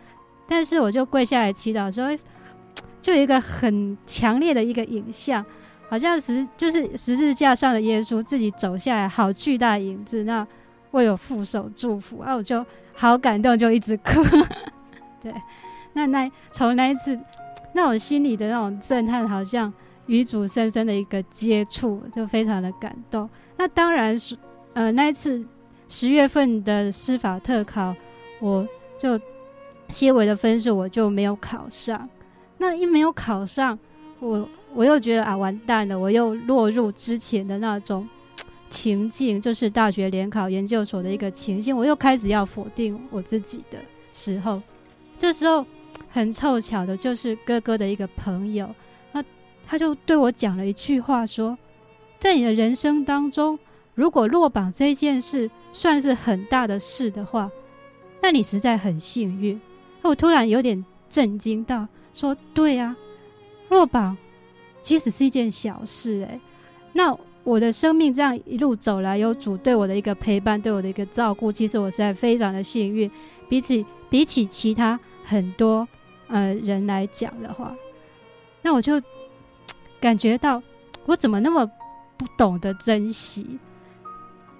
[0.47, 2.10] 但是我就跪下来祈祷说，
[2.99, 5.45] 就有一个很强烈的一个影像，
[5.88, 10.45] 好像十就是十字架上的耶稣自己走下来，好巨大的影子，那
[10.93, 14.23] 为我副手祝福啊，我就好感动，就一直哭。
[15.21, 15.32] 对，
[15.93, 17.19] 那那从那一次，
[17.73, 19.71] 那我心里的那种震撼，好像
[20.08, 23.29] 与主深深的一个接触，就非常的感动。
[23.58, 24.38] 那当然是，
[24.73, 25.45] 呃，那一次
[25.88, 27.95] 十月份的司法特考，
[28.39, 29.19] 我就
[29.89, 32.10] 些微的分数我就没有考上。
[32.58, 33.77] 那一没有考上，
[34.19, 38.08] 我我又觉得啊，完蛋了，我又落入之前的那种
[38.74, 43.78] 情境，就是大学联考研究所的一个情境，我又开始要否定我自己的
[44.12, 44.60] 时候，
[45.16, 45.64] 这时候
[46.10, 48.68] 很凑巧的就是哥哥的一个朋友，
[49.12, 49.24] 那
[49.68, 51.56] 他就对我讲了一句话，说，
[52.18, 53.60] 在你的人生当中，
[53.94, 57.52] 如果落榜这件事算是很大的事的话，
[58.24, 59.62] 那你实在很幸运。
[60.02, 61.88] 我突然有点震惊到。
[62.16, 62.96] 说对呀，
[63.70, 64.16] 落榜
[64.84, 66.40] 其实是一件小事诶。
[66.92, 67.12] 那
[67.43, 73.10] 我的生命这样一路走来，有主对我的一个陪伴，对我的一个照顾，其实我实在非常的幸运。
[73.49, 75.88] 比起比起其他很多
[76.27, 77.75] 呃人来讲的话，
[78.62, 79.01] 那我就
[79.99, 80.62] 感觉到
[81.06, 81.65] 我怎么那么
[82.17, 83.60] 不懂得珍惜。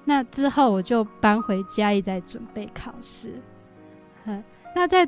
[0.05, 3.29] 那之后我就搬回家里在准备考试。
[4.25, 4.43] 嗯，
[4.75, 5.07] 那在。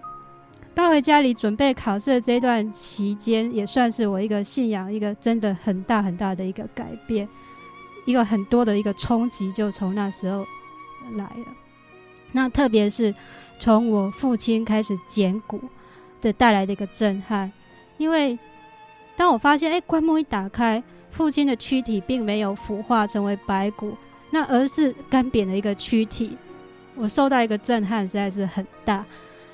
[0.73, 7.25] 搬回家里准备考试的这段期间，也算是我一个信仰一个真的很大很大的一个改变，
[8.05, 10.45] 一个很多的一个冲击就从那时候
[11.15, 11.45] 来了。
[12.31, 13.13] 那特别是
[13.59, 15.59] 从我父亲开始捡骨
[16.21, 17.51] 的带来的一个震撼，
[17.97, 18.37] 因为
[19.15, 23.95] 当我发现，哎，棺木一打开，父亲的躯体并没有腐化成为白骨，
[24.31, 26.37] 那而是干瘪的一个躯体，
[26.95, 29.05] 我受到一个震撼实在是很大。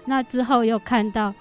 [0.05, 1.31] 那之后又看到，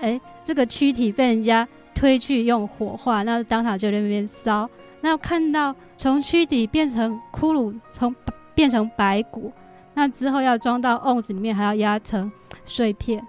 [0.00, 4.68] 哎，这个躯体被人家推去用火化，那当场就在那边烧。
[5.04, 8.14] 那看到从躯体变成骷髅，从
[8.54, 9.52] 变成白骨，
[9.92, 12.32] 那之后要装到瓮子里面，还要压成
[12.64, 13.22] 碎片。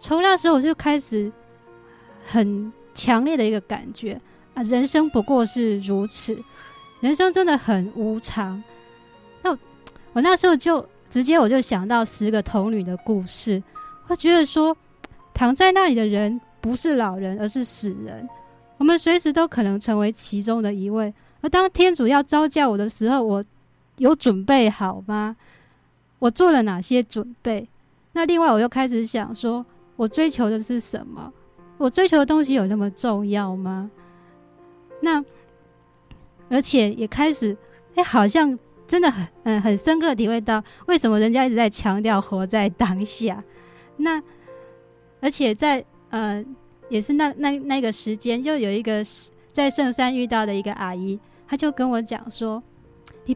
[0.00, 1.30] 从那时候我就开始
[2.26, 4.20] 很强烈的一个感觉
[4.54, 6.36] 啊，人生不过是如此，
[6.98, 8.60] 人生真的很无常。
[9.42, 9.58] 那我，
[10.14, 13.62] 我那时候就直接我就想到十个童女的故事。
[14.08, 14.76] 他觉得说，
[15.32, 18.28] 躺在那里的人不是老人，而是死人。
[18.80, 21.12] 我们随时都可能成为其中的一位。
[21.42, 23.44] 而当天主要召叫我的时候，我
[23.98, 25.36] 有准备好吗？
[26.18, 27.68] 我做了哪些准备？
[28.12, 29.64] 那另外，我又开始想说，
[29.96, 31.30] 我追求的是什么？
[31.76, 33.90] 我追求的东西有那么重要吗？
[35.02, 35.22] 那
[36.48, 37.54] 而且也开始，
[37.96, 43.44] 哎，好像真的很嗯很深刻体会到，为什么人家一直在强调活在当下。
[43.98, 44.22] 那，
[45.20, 46.42] 而且在呃，
[46.90, 49.02] 也是那那那个时间，就有一个
[49.50, 52.62] 在圣山遇到的一个阿姨，她就跟我讲说
[53.24, 53.34] ：“你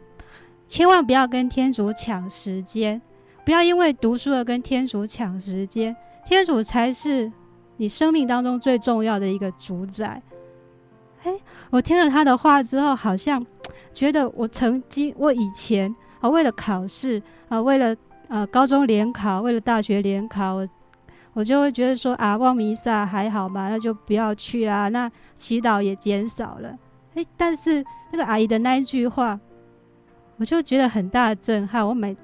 [0.69, 3.01] 千万不要跟天主抢时间，
[3.45, 7.33] 不要因为读书而跟天主抢时间，天主才是
[7.79, 10.21] 你生命当中最重要的一个主宰。”
[11.25, 11.33] 哎，
[11.71, 13.43] 我听了他的话之后，好像
[13.95, 17.97] 觉得我曾经，我以前啊，为了考试啊，为了。
[18.27, 20.67] 呃，高中联考，为了大学联考，
[21.35, 24.89] 我就会觉得说啊，望弥撒还好嘛，那就不要去啦。
[24.89, 26.79] 那祈祷也减少了，
[27.15, 29.39] 诶，但是那个阿姨的那一句话，
[30.37, 31.87] 我就觉得很大的震撼。
[31.87, 32.17] 我每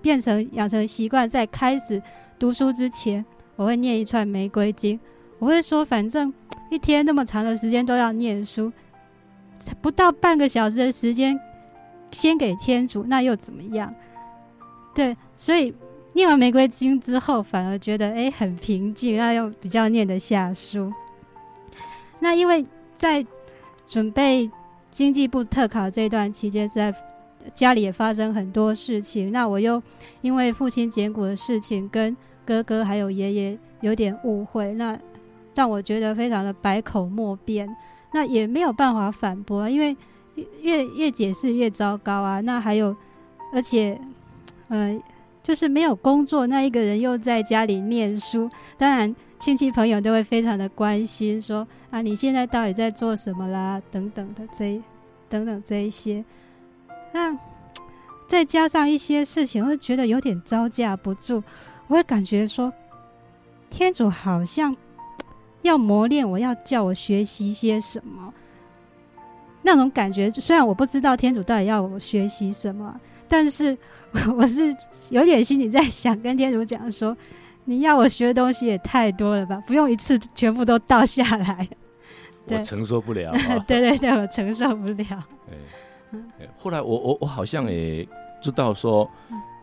[0.00, 2.00] 变成养成习惯，在开始
[2.38, 3.24] 读书之前，
[3.56, 4.98] 我会念一串玫瑰经。
[5.40, 6.32] 我会说，反正
[6.70, 8.72] 一天那么长的时间都要念书，
[9.82, 11.38] 不到半个小时的时间，
[12.12, 13.92] 先给天主，那又怎么样？
[14.94, 15.74] 对，所以
[16.16, 20.90] 念完玫瑰经之后，反而觉得诶很平静，那又比较念得下书。
[22.20, 23.24] 那因为在
[23.84, 24.50] 准备
[24.90, 26.90] 经济部特考这段期间，在
[27.52, 29.30] 家里也发生很多事情。
[29.30, 29.80] 那我又
[30.22, 34.98] 因为父亲捡骨的事情，跟哥哥还有爷爷有点误会，那
[35.54, 37.68] 让我觉得非常的百口莫辩。
[38.14, 39.94] 那也没有办法反驳，因为
[40.62, 42.40] 越越解释越糟糕啊。
[42.40, 42.96] 那还有，
[43.52, 44.00] 而且。
[44.68, 45.00] 呃，
[45.46, 53.80] 就是没有工作，那一个人又在家里念书，当然亲戚朋友都会非常的关心，说啊，你现在到底在做什么啦？
[53.92, 54.82] 等等的这
[55.28, 56.24] 等等这一些，
[57.12, 57.38] 那
[58.26, 61.40] 再加上一些事情，我会觉得有点招架不住，
[61.86, 62.72] 我会感觉说，
[63.70, 64.76] 天主好像
[65.62, 68.34] 要磨练我，要叫我学习些什么，
[69.62, 73.00] 那种感觉，虽然我不知道天主到底要我学习什么。
[73.28, 73.76] 但是，
[74.36, 74.74] 我是
[75.10, 77.16] 有点心里在想跟天主讲说，
[77.64, 79.62] 你要我学的东西也太多了吧？
[79.66, 81.68] 不用一次全部都倒下来，
[82.46, 83.32] 我承受不了。
[83.66, 85.24] 对对对，我承受不了。
[86.12, 88.06] 哎，后来我我我好像也
[88.40, 89.10] 知道说，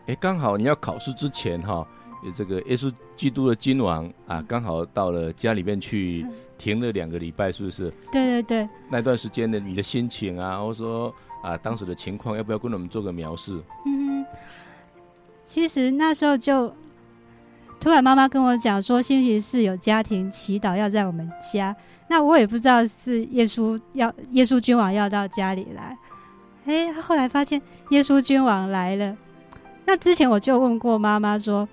[0.06, 1.86] 哎，刚好你要考试之前哈，
[2.36, 6.24] 这个耶稣基督的君王啊，刚好到了家里面去
[6.58, 7.90] 停了两个礼拜，是不是？
[8.12, 8.68] 对对对。
[8.90, 11.14] 那段时间的你的心情啊，或者说
[11.44, 13.62] 啊当时的情况，要不要跟我们做个描述？
[13.84, 14.24] 嗯，
[15.44, 16.74] 其实那时候就
[17.78, 21.76] 突然妈妈跟我讲说，星期四有家庭祈祷要在我们家，
[22.08, 25.96] 那我也不知道是耶稣要耶稣君王要到家里来。
[26.64, 29.14] 哎，后来发现耶稣君王来了。
[29.84, 31.68] 那之前我就问过妈妈说，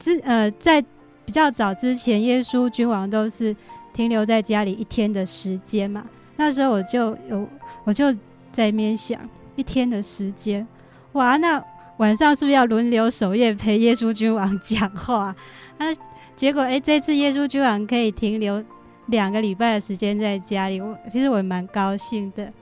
[0.00, 0.82] 之呃，在
[1.24, 3.54] 比较早之前，耶稣君王都是
[3.92, 6.04] 停留在家里一天的时间嘛。
[6.34, 7.48] 那时候我就有，
[7.84, 8.12] 我就
[8.52, 9.20] 在面想，
[9.56, 10.66] 一天的时间，
[11.12, 11.62] 哇，那
[11.98, 15.34] 晚上是不是要轮流守夜陪耶稣君王讲话？
[15.78, 15.86] 那
[16.36, 18.62] 结果，哎，这次耶稣君王可以停留
[19.06, 22.52] 两个礼拜的时间在家里，我其实我也蛮高兴的。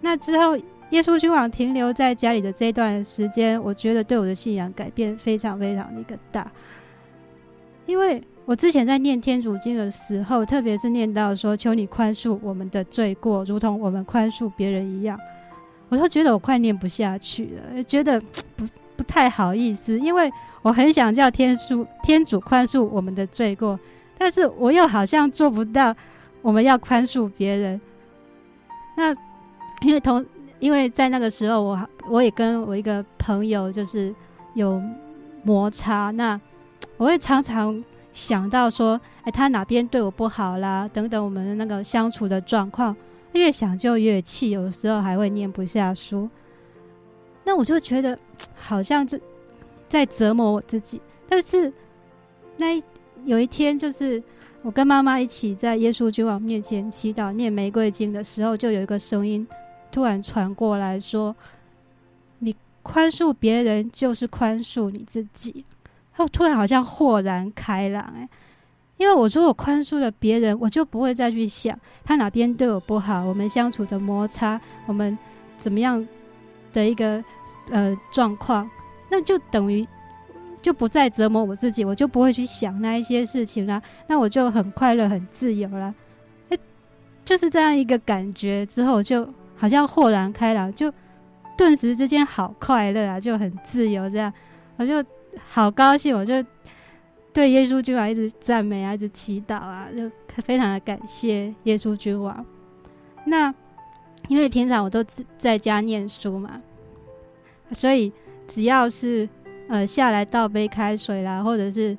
[0.00, 0.56] 那之后，
[0.90, 6.50] 耶稣君王停留在家里的这段时间，我觉得对我的信仰改变非常非常的一个大。
[7.86, 15.16] 因为我之前在念天主经的时候，特别是念到说“求你宽恕我们的罪过，如同我们宽恕别人一样”，
[15.88, 18.20] 我都觉得我快念不下去了，觉得
[18.56, 20.28] 不不太好意思，因为
[20.62, 23.78] 我很想叫天主天主宽恕我们的罪过，
[24.18, 25.94] 但是我又好像做不到，
[26.42, 27.80] 我们要宽恕别人，
[28.96, 29.14] 那。
[29.82, 30.22] 因为同，
[30.58, 34.14] 因为在那个时候我，我我也跟我一个朋友就是
[34.52, 34.82] 有
[35.42, 36.38] 摩擦，那
[36.98, 37.82] 我会常常
[38.12, 42.96] 想到说，哎，他哪边对我不好啦，等等，我们的那个相处的状况，
[43.32, 46.28] 越想就越气，有时候还会念不下书。
[47.44, 48.18] 那我就觉得
[48.54, 49.20] 好像这
[49.88, 51.00] 在折磨我自己。
[51.28, 51.72] 但是
[52.56, 52.82] 那一
[53.24, 54.22] 有一天，就是
[54.62, 59.46] 我跟妈妈一起在耶稣君王面前祈祷念玫瑰经的时候，就有一个声音。
[59.92, 61.34] 突然传过来说
[62.38, 65.64] ：“你宽恕别人就是宽恕你自己。”
[66.28, 68.28] 突然好像豁然开朗，哎，
[68.96, 75.16] 因为我说我宽恕了别人，我就不会再去想他哪边对我不好，我们相处的摩擦，我们
[75.56, 76.06] 怎么样
[76.72, 77.22] 的一个
[77.70, 78.68] 呃状况，
[79.10, 79.86] 那就等于
[80.62, 85.94] 就不再折磨我自己，我就不会去想那一些事情了，那我就很快乐、很自由了。
[86.48, 86.58] 哎，
[87.24, 89.28] 就是这样一个感觉之后就。
[89.60, 90.90] 好像豁然开朗，就
[91.54, 94.32] 顿时之间好快乐啊，就很自由这样，
[94.78, 95.04] 我就
[95.48, 96.44] 好高兴，我就
[97.32, 100.10] 对耶稣君王一直赞美啊，一直祈祷啊，就
[100.42, 102.44] 非常的感谢耶稣君王。
[103.24, 103.54] 那
[104.28, 105.04] 因为平常我都
[105.38, 106.60] 在家念书嘛，
[107.72, 108.12] 所以
[108.46, 109.28] 只要是
[109.68, 111.96] 呃下来倒杯开水啦，或者是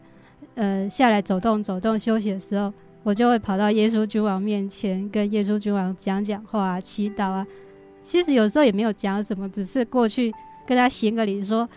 [0.56, 2.74] 呃下来走动走动休息的时候。
[3.04, 7.44] 我就会跑到耶稣君王面前，跟耶稣君王讲讲话，祈祷啊。
[8.00, 10.32] 其实有时候也没有讲什么，只是过去
[10.68, 11.68] 跟他行个礼，说：“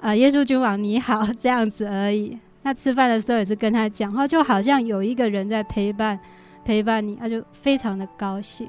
[0.00, 2.38] 啊，耶稣君王你好” 这样子而已。
[2.62, 6.18] 那吃饭的时候也是跟他讲话，就好像有一个人在陪伴
[6.64, 8.68] 陪伴你，他就非常的高兴。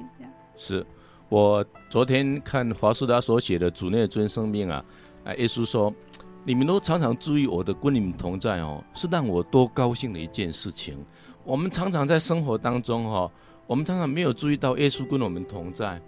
[0.56, 0.86] 是
[1.28, 4.84] 我昨天看华师达所写的《主内尊生命》啊，
[5.24, 5.92] 啊，耶稣说
[6.44, 10.96] ：“你们都常常注意我的跟你们同在哦，是让我多高兴的一件事情。”
[11.44, 13.30] 我们常常在生活当中，哈，
[13.66, 16.00] 我们常常没有注意到耶稣跟我们同在。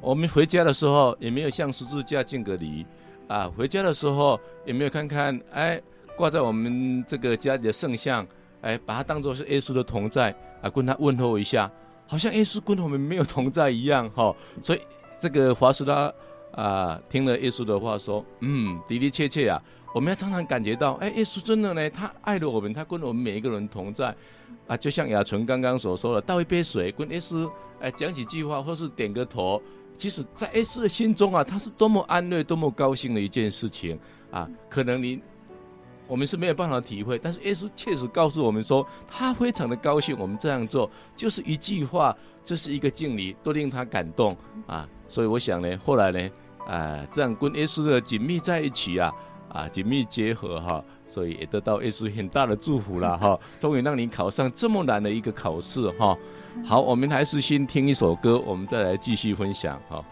[0.00, 2.84] 我们回家的时候也没有向十字架敬个礼，
[3.28, 5.80] 啊，回家的时候也没有看看，哎，
[6.16, 8.26] 挂在我们这个家里的圣像，
[8.60, 11.70] 哎，把它当作是耶稣的同在，啊，跟他问候一下，
[12.06, 14.34] 好像耶稣跟我们没有同在一样，哈。
[14.60, 14.80] 所以
[15.18, 16.12] 这个华师他
[16.52, 19.62] 啊，听了耶稣的话说，嗯，的的确确啊，
[19.94, 24.14] 我们要常常感觉到，哎，耶稣真的呢，他爱了我们，他跟我们每一个人同在。
[24.68, 27.50] 啊，就像雅纯刚刚所说的，倒一杯水，跟耶稣
[27.80, 29.60] 哎讲几句话，或是点个头，
[29.96, 33.98] 其实，在耶稣的心中啊，他是多么安乐、多么高兴的一件事情
[34.30, 34.48] 啊！
[34.68, 35.20] 可能你
[36.08, 44.36] 我们是没有办法体会，但是耶稣确实告诉我们说，他非常的高兴我们这样做，就是一句话，就是一个敬礼，都令他感动
[44.66, 44.88] 啊！
[45.06, 46.30] 所以我想呢，后来呢，
[46.66, 49.12] 啊，这样跟耶稣的紧密在一起啊。
[49.48, 53.38] 啊，紧密结合哈，所以也得到耶稣很大的祝福了哈。
[53.58, 56.16] 终于让你考上这么难的一个考试哈。
[56.64, 60.02] 好，我们还是先听一首歌，我们再来继续分享哈。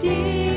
[0.00, 0.47] 心。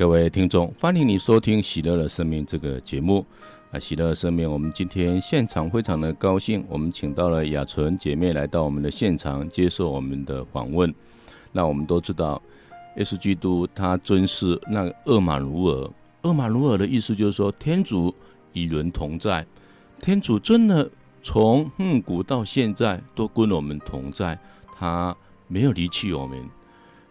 [0.00, 3.22] 各位听众，欢迎你收听《喜乐的生命》这个节目。
[3.70, 10.90] 啊，喜乐的生命，我们今天现场非常的高兴，我们请到了雅纯姐妹来到我们的现场接受我们的访问。
[11.52, 12.40] 那我们都知道，
[12.96, 15.90] 耶稣基督他尊视那个厄玛努尔。
[16.22, 18.14] 厄玛努尔的意思就是说，天主
[18.54, 19.46] 与人同在。
[19.98, 20.90] 天主真的
[21.22, 24.38] 从亘古到现在都跟我们同在，
[24.78, 25.14] 他
[25.46, 26.42] 没有离弃我们。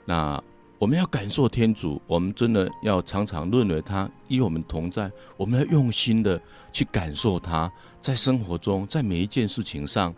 [0.05, 0.43] 那
[0.79, 5.11] 我们要感受天主，我们真的要常常认为他与我们同在。
[5.35, 7.69] 我们要用心的去感受他，
[7.99, 10.15] 在生活中，在每一件事情上，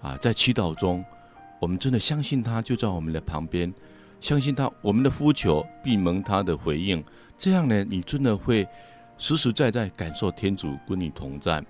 [0.00, 1.04] 啊，在祈祷中，
[1.60, 3.72] 我们真的相信他就在我们的旁边，
[4.22, 7.04] 相信他，我们的呼求必蒙他的回应。
[7.36, 8.66] 这样呢，你真的会
[9.18, 11.62] 实实在在感受天主跟你同在。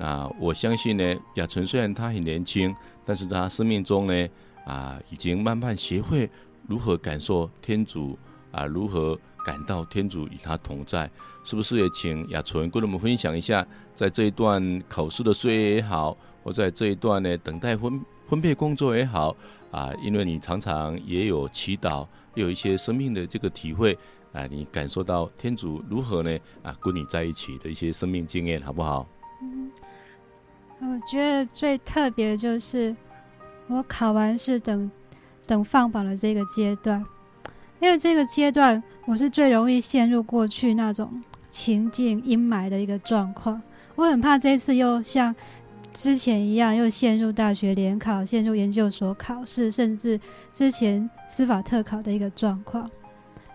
[0.00, 2.74] 啊，我相信呢，雅纯虽然他很年轻，
[3.04, 4.28] 但是他生命中呢，
[4.64, 6.28] 啊，已经慢慢学会
[6.66, 8.18] 如何感受天主
[8.50, 11.10] 啊，如何感到天主与他同在，
[11.44, 11.78] 是不是？
[11.78, 19.36] 也请雅纯跟我们分享一下，在这一段考试的岁月也好，或在这一段呢等待分分配工作也好，
[19.70, 23.98] 啊，因为你常常也有祈祷，有一些生命的这个体会
[24.32, 26.38] 啊，你感受到天主如何呢？
[26.62, 29.06] 啊，跟你在一起的一些生命经验，好不好？
[29.42, 29.70] 嗯，
[30.80, 32.96] 我觉得最特别的就是
[33.66, 34.90] 我考完试等
[35.46, 37.04] 等放榜的这个阶段，
[37.80, 43.60] 因为这个阶段我是最容易陷入过去那种情境阴霾的一个状况。
[43.94, 45.34] 我很怕这次又像
[45.92, 50.18] 之前一样，又陷入大学联考、陷入研究所考试，甚至
[50.52, 52.90] 之前司法特考的一个状况。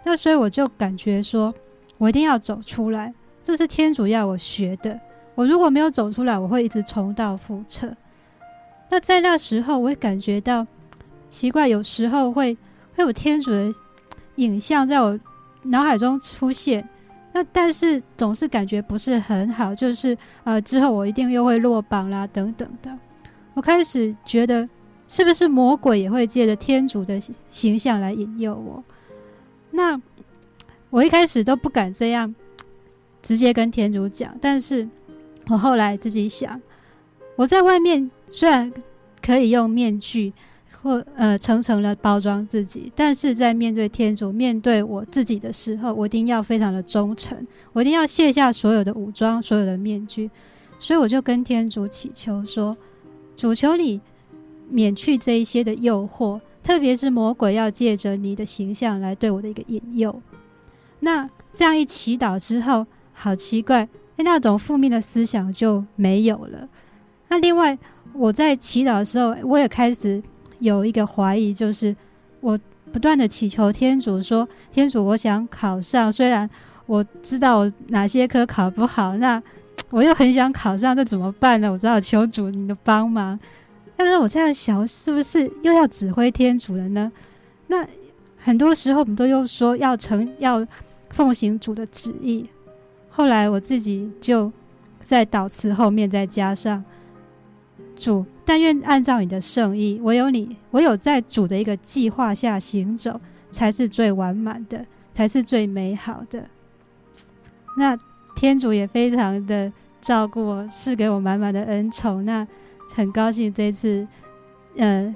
[0.03, 1.53] 那所以我就感觉说，
[1.97, 3.13] 我一定要走出来，
[3.43, 4.97] 这是天主要我学的。
[5.35, 7.95] 我如果没有走出来，我会一直重蹈覆辙。
[8.89, 10.65] 那在那时候，我会感觉到
[11.29, 12.57] 奇怪，有时候会
[12.95, 13.71] 会有天主的
[14.35, 15.17] 影像在我
[15.63, 16.87] 脑海中出现。
[17.31, 22.91] 那但是总是感觉不是很好，就是呃之后我一定又会落榜啦等等的。
[23.53, 24.67] 我开始觉得，
[25.07, 27.19] 是不是魔鬼也会借着天主的
[27.49, 28.83] 形象来引诱我？
[29.71, 30.01] 那
[30.89, 32.33] 我一开始都不敢这样
[33.21, 34.87] 直接跟天主讲，但是。
[35.47, 36.61] 我后来自己想，
[37.35, 38.71] 我在外面虽然
[39.19, 40.31] 可以用面具
[40.81, 50.29] 或呃层层的包装自己，但是在面对天主、面对我自己的时候，我一定要非常的忠诚，我一定要卸下所有的武装、所有的面具。
[50.79, 52.75] 所以我就跟天主祈求说
[53.35, 53.99] ：“主求你
[54.69, 60.21] 免去这一些的诱惑，特别是魔鬼要借着你的形象来对我的一个引诱。”
[61.01, 63.87] 那这样一祈祷之后，好奇怪。
[64.21, 66.67] 那种负面的思想就没有了。
[67.29, 67.77] 那另外，
[68.11, 70.21] 我在祈祷的时候，我也开始
[70.59, 71.95] 有一个怀疑，就是
[72.41, 72.57] 我
[72.91, 76.49] 不断的祈求天主说：“天主，我想考上，虽然
[76.85, 79.41] 我知道哪些科考不好，那
[79.89, 81.71] 我又很想考上，这怎么办呢？
[81.71, 83.39] 我只好求主你的帮忙。”
[83.95, 87.11] 但是我这样想，是不是又要指挥天主了呢？
[87.67, 87.85] 那
[88.37, 90.65] 很多时候，我们都又说要成要
[91.09, 92.47] 奉行主的旨意。
[93.09, 94.49] 后来我自己就
[95.01, 96.81] 在祷词后面再加上
[97.99, 103.19] 主，但愿按照你的圣意，唯有你，唯有在主的一个计划下行走，
[103.51, 106.43] 才是最完满的，才是最美好的。
[107.77, 107.97] 那
[108.35, 112.23] 天主也非常的照顾我，赐给我满满的恩宠。
[112.23, 112.47] 那
[112.95, 114.07] 很高兴这次，
[114.77, 115.13] 呃，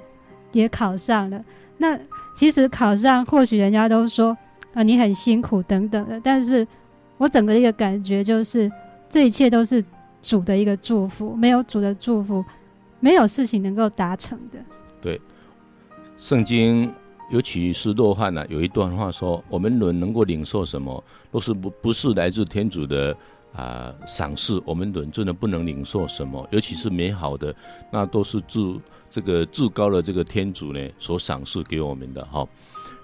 [0.52, 1.42] 也考上了。
[1.78, 1.98] 那
[2.36, 4.36] 其实考上，或许人家都说
[4.74, 6.66] 啊，你很辛苦等等的，但是。
[7.16, 8.70] 我整个一个感觉就是，
[9.08, 9.82] 这一切都是
[10.20, 12.44] 主的一个祝福，没有主的祝福，
[13.04, 14.58] 没有事情能够达成的。
[15.02, 15.20] 对，
[16.16, 16.90] 圣经
[17.30, 23.14] 尤其是若翰呢，有一段话说：“我们人能够领受什么，都是不不是来自天主的
[23.52, 24.58] 啊赏赐。
[24.64, 27.54] 我们人真的不能领受什么，尤其是美好的，
[27.92, 28.58] 那都是至
[29.10, 32.48] 这个至高的这个天主呢所赏赐给我们的哈。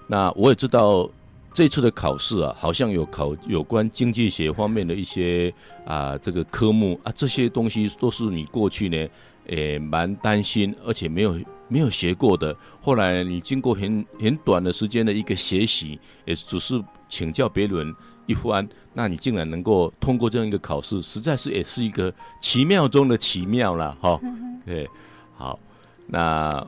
[0.07, 1.07] 那我也知道。”
[1.53, 5.53] 这次的考试啊，好像有考有关经济学方面的一些
[5.85, 9.05] 啊这个科目啊，这些东西都是你过去呢，
[9.47, 12.55] 诶蛮担心，而且没有没有学过的。
[12.81, 24.19] 后来你经过很很短的时间的一个学习，也只是请教别人一番，那你竟然能够通过这样一个考试，实在是也是一个奇妙中的奇妙了哈。
[24.65, 24.89] 对，
[25.35, 25.59] 好，
[26.07, 26.65] 那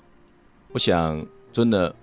[0.71, 1.95] 我想真的，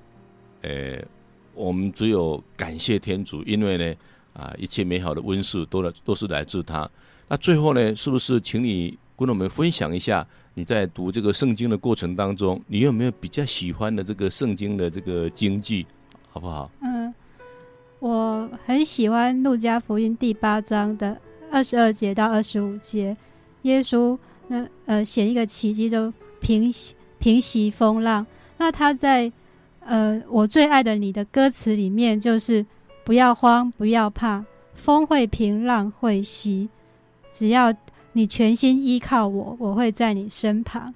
[0.62, 1.04] 诶。
[1.52, 3.94] 我们只有感谢天主，因为呢，
[4.32, 6.88] 啊，一切美好的温室都来都是来自他。
[7.28, 10.26] 那最后呢，是不是请你跟我们分享一下
[10.60, 15.86] 你在读这个圣经的过程当中，你有没有比较喜欢的这个圣经的这个经句，
[16.30, 16.70] 好不好？
[16.82, 17.14] 嗯，
[17.98, 21.18] 我很喜欢路加福音第八章的
[21.50, 23.16] 二十二节到二十五节，
[23.62, 28.26] 耶稣那呃写一个奇迹，就平息平息风浪。
[28.58, 29.32] 那他在。
[29.82, 32.64] 呃，我最爱的你的歌词里面就是
[33.02, 34.44] 不要慌，不要怕，
[34.74, 36.68] 风会平，浪会息，
[37.32, 37.72] 只要
[38.12, 40.94] 你全心依靠我，我会在你身旁。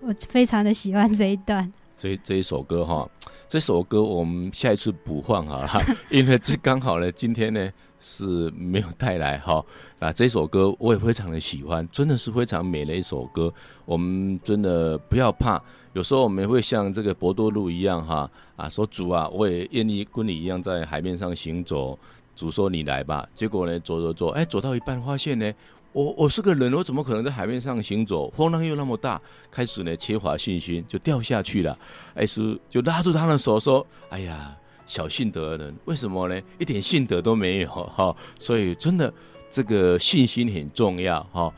[0.00, 1.72] 我非常的喜欢这一段。
[1.96, 3.08] 这这一首歌哈，
[3.48, 5.68] 这首歌我们下一次补放好了，
[6.10, 9.64] 因为这刚好呢，今天呢是没有带来哈
[10.00, 13.52] 啊，这首歌我也非常的喜欢，真的是非常美的一首歌。
[13.84, 21.96] 我们真的不要怕，有时候我们会像这个伯多禄一样哈啊，说主啊，我也愿意跟你一样在海面上行走。
[22.34, 25.52] 主说你来吧，结果呢走走走，哎，走到一半发现呢。
[25.92, 28.30] 我我是个人，我怎么可能在海面上行走？
[28.30, 29.20] 风浪又那么大，
[29.50, 31.78] 开始呢缺乏信心，就掉下去了。
[32.14, 36.40] 艾斯就拉住他的手说：“哎呀，小信德的人，为什么呢？
[36.58, 38.16] 一点信德都没有 哈！
[38.38, 39.12] 所以真的，
[39.50, 41.52] 这个信心很重要哈。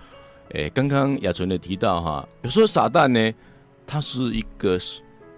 [0.51, 3.33] 诶，刚刚雅纯的提到哈，有时候撒旦呢，
[3.87, 4.77] 他是一个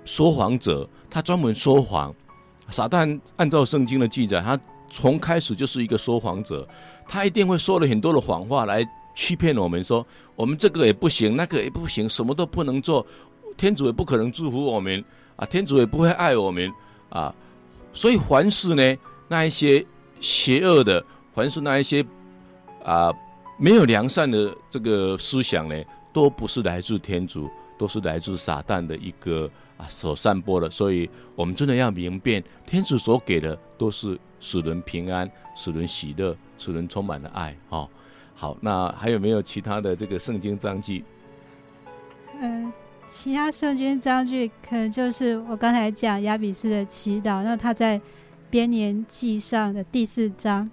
[0.06, 2.14] 说谎者，他专门说谎。
[2.70, 4.58] 撒旦按照圣经的记载，他。
[4.88, 6.66] 从开始就是一个说谎者，
[7.08, 13.06] 他一定会说了很多的谎话来欺骗我们，说我们这个也不行，那个也不行，什么都不能做，
[13.56, 15.02] 天主也不可能祝福我们
[15.36, 16.72] 啊，天主也不会爱我们
[17.08, 17.34] 啊，
[17.92, 18.96] 所以凡是呢，
[19.28, 19.84] 那一些
[20.20, 21.04] 邪恶的，
[21.34, 22.04] 凡是那一些
[22.84, 23.12] 啊
[23.58, 25.82] 没有良善的这个思想呢，
[26.12, 27.48] 都不是来自天主，
[27.78, 34.18] 都是来自撒旦的一个啊所散播的，所以我们真的要明辨，天主所给的都是。
[34.38, 37.56] 使人平安，使人喜乐，使人充满了爱。
[37.68, 37.88] 哦，
[38.34, 41.04] 好，那还有没有其他的这个圣经章句？
[42.40, 42.72] 嗯、呃，
[43.06, 48.00] 其他圣经章句可能就是我刚才讲亚比斯的祈祷，那他在
[48.50, 50.70] 编年记上的第四章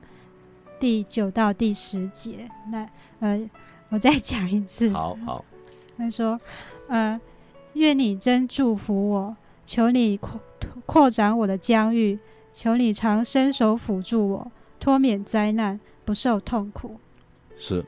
[0.80, 2.50] 第九到第十节。
[2.72, 2.88] 那
[3.20, 3.50] 呃，
[3.90, 4.90] 我再讲一次。
[4.90, 5.46] 好好。
[5.98, 6.40] 他说
[6.90, 7.20] ：“呃，
[7.74, 10.40] 愿你真祝福我，求你扩
[10.86, 12.20] 扩展我的疆域。”
[12.56, 14.52] 求你常伸手辅助我，
[14.84, 17.00] 脱免灾难，不受痛苦。
[17.56, 17.82] 是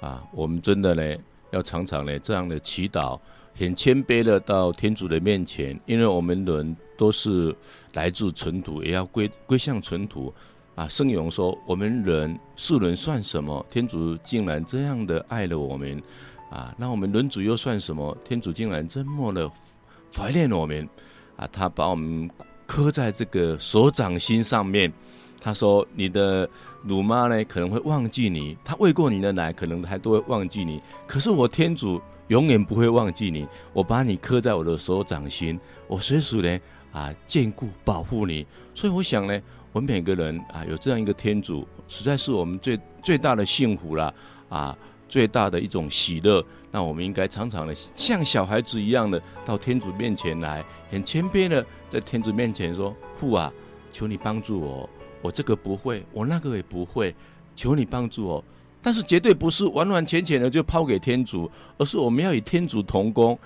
[0.00, 3.20] 啊，我们真的呢，要常常呢这样的祈祷，
[3.54, 7.54] 很谦卑的到天主的面前，因为我们人都是
[7.92, 10.32] 来自尘土，也要归归向尘土。
[10.74, 13.66] 啊，圣咏说，我们人世人算什么？
[13.68, 16.02] 天主竟然这样的爱了我们
[16.48, 16.74] 啊！
[16.78, 18.16] 那我们人主又算什么？
[18.24, 19.46] 天主竟然这么的
[20.16, 20.88] 怀念我们
[21.36, 21.46] 啊！
[21.52, 22.30] 他把我们。
[22.64, 24.90] 刻在这个手掌心上面，
[25.44, 26.48] 他说：“你的
[26.84, 30.80] 乳妈呢，可能会忘记你；她喂过你的奶，可能还都会忘记你。
[31.04, 33.44] 可是我天主永远不会忘记你。
[33.72, 36.60] 我把你刻在我的手掌心，我随时呢
[36.92, 38.46] 啊眷顾保护你。
[38.72, 44.14] 所以我想呢，我们每个人啊有这样一个天主，实在是我们最最大的幸福了
[44.48, 44.78] 啊，
[45.08, 46.40] 最大的一种喜乐。
[46.70, 53.52] 那我们应该常常的像小孩子一样的到天主面前来，很谦卑的。”在天主面前说：“父啊，
[53.90, 54.88] 求你帮助我，
[55.22, 57.14] 我这个不会，我那个也不会，
[57.54, 58.44] 求你帮助我。
[58.82, 63.38] 但是绝对不是完完全全的就抛给天主，而是我们要与天主同工。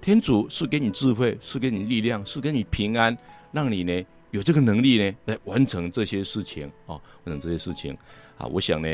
[0.00, 3.14] 天主是给你智慧，是给你力量，是给你平安，
[3.52, 7.92] 让你呢有这个能力呢来完成这些事情哦，完成这些事情
[8.38, 8.46] 啊。
[8.46, 8.88] 我想呢，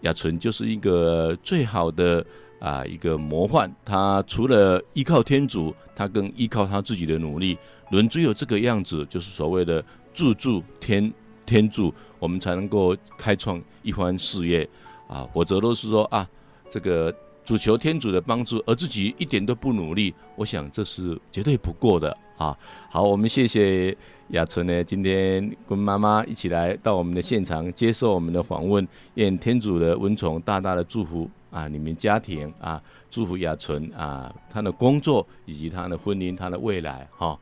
[0.00, 2.26] 雅纯就是一个最好的
[2.58, 3.74] 啊一个模范。
[3.84, 7.56] 他除了依靠天主，他更依靠他自己的努力。”
[7.90, 11.12] 人只有这个样子，就是所谓的自助天
[11.50, 14.68] 天助，我们才能够开创一番事业
[15.08, 15.28] 啊！
[15.34, 16.24] 否则都是说啊，
[16.68, 17.12] 这个
[17.44, 22.56] 主求天主的帮助，而自己一点都不努力，我想这是绝对不过的啊！
[22.88, 23.96] 好，我们谢谢
[24.28, 32.80] 雅纯呢，今天跟妈妈一起来到我们的现场接受我们的访问，愿天主的恩宠大大的祝福啊，你们家庭啊，
[33.10, 37.36] 祝福雅纯啊，她的工作以及她的婚姻，她的未来哈。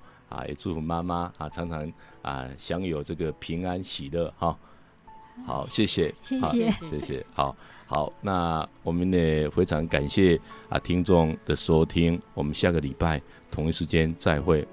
[0.47, 4.57] 也祝福妈妈啊，常常啊享有这个平安喜乐哈。
[5.47, 7.57] 好，谢谢，谢谢，谢谢，好
[7.87, 8.13] 好。
[8.21, 14.67] 那我们也非常感谢啊听众的收听，我们下个礼拜同一时间再会。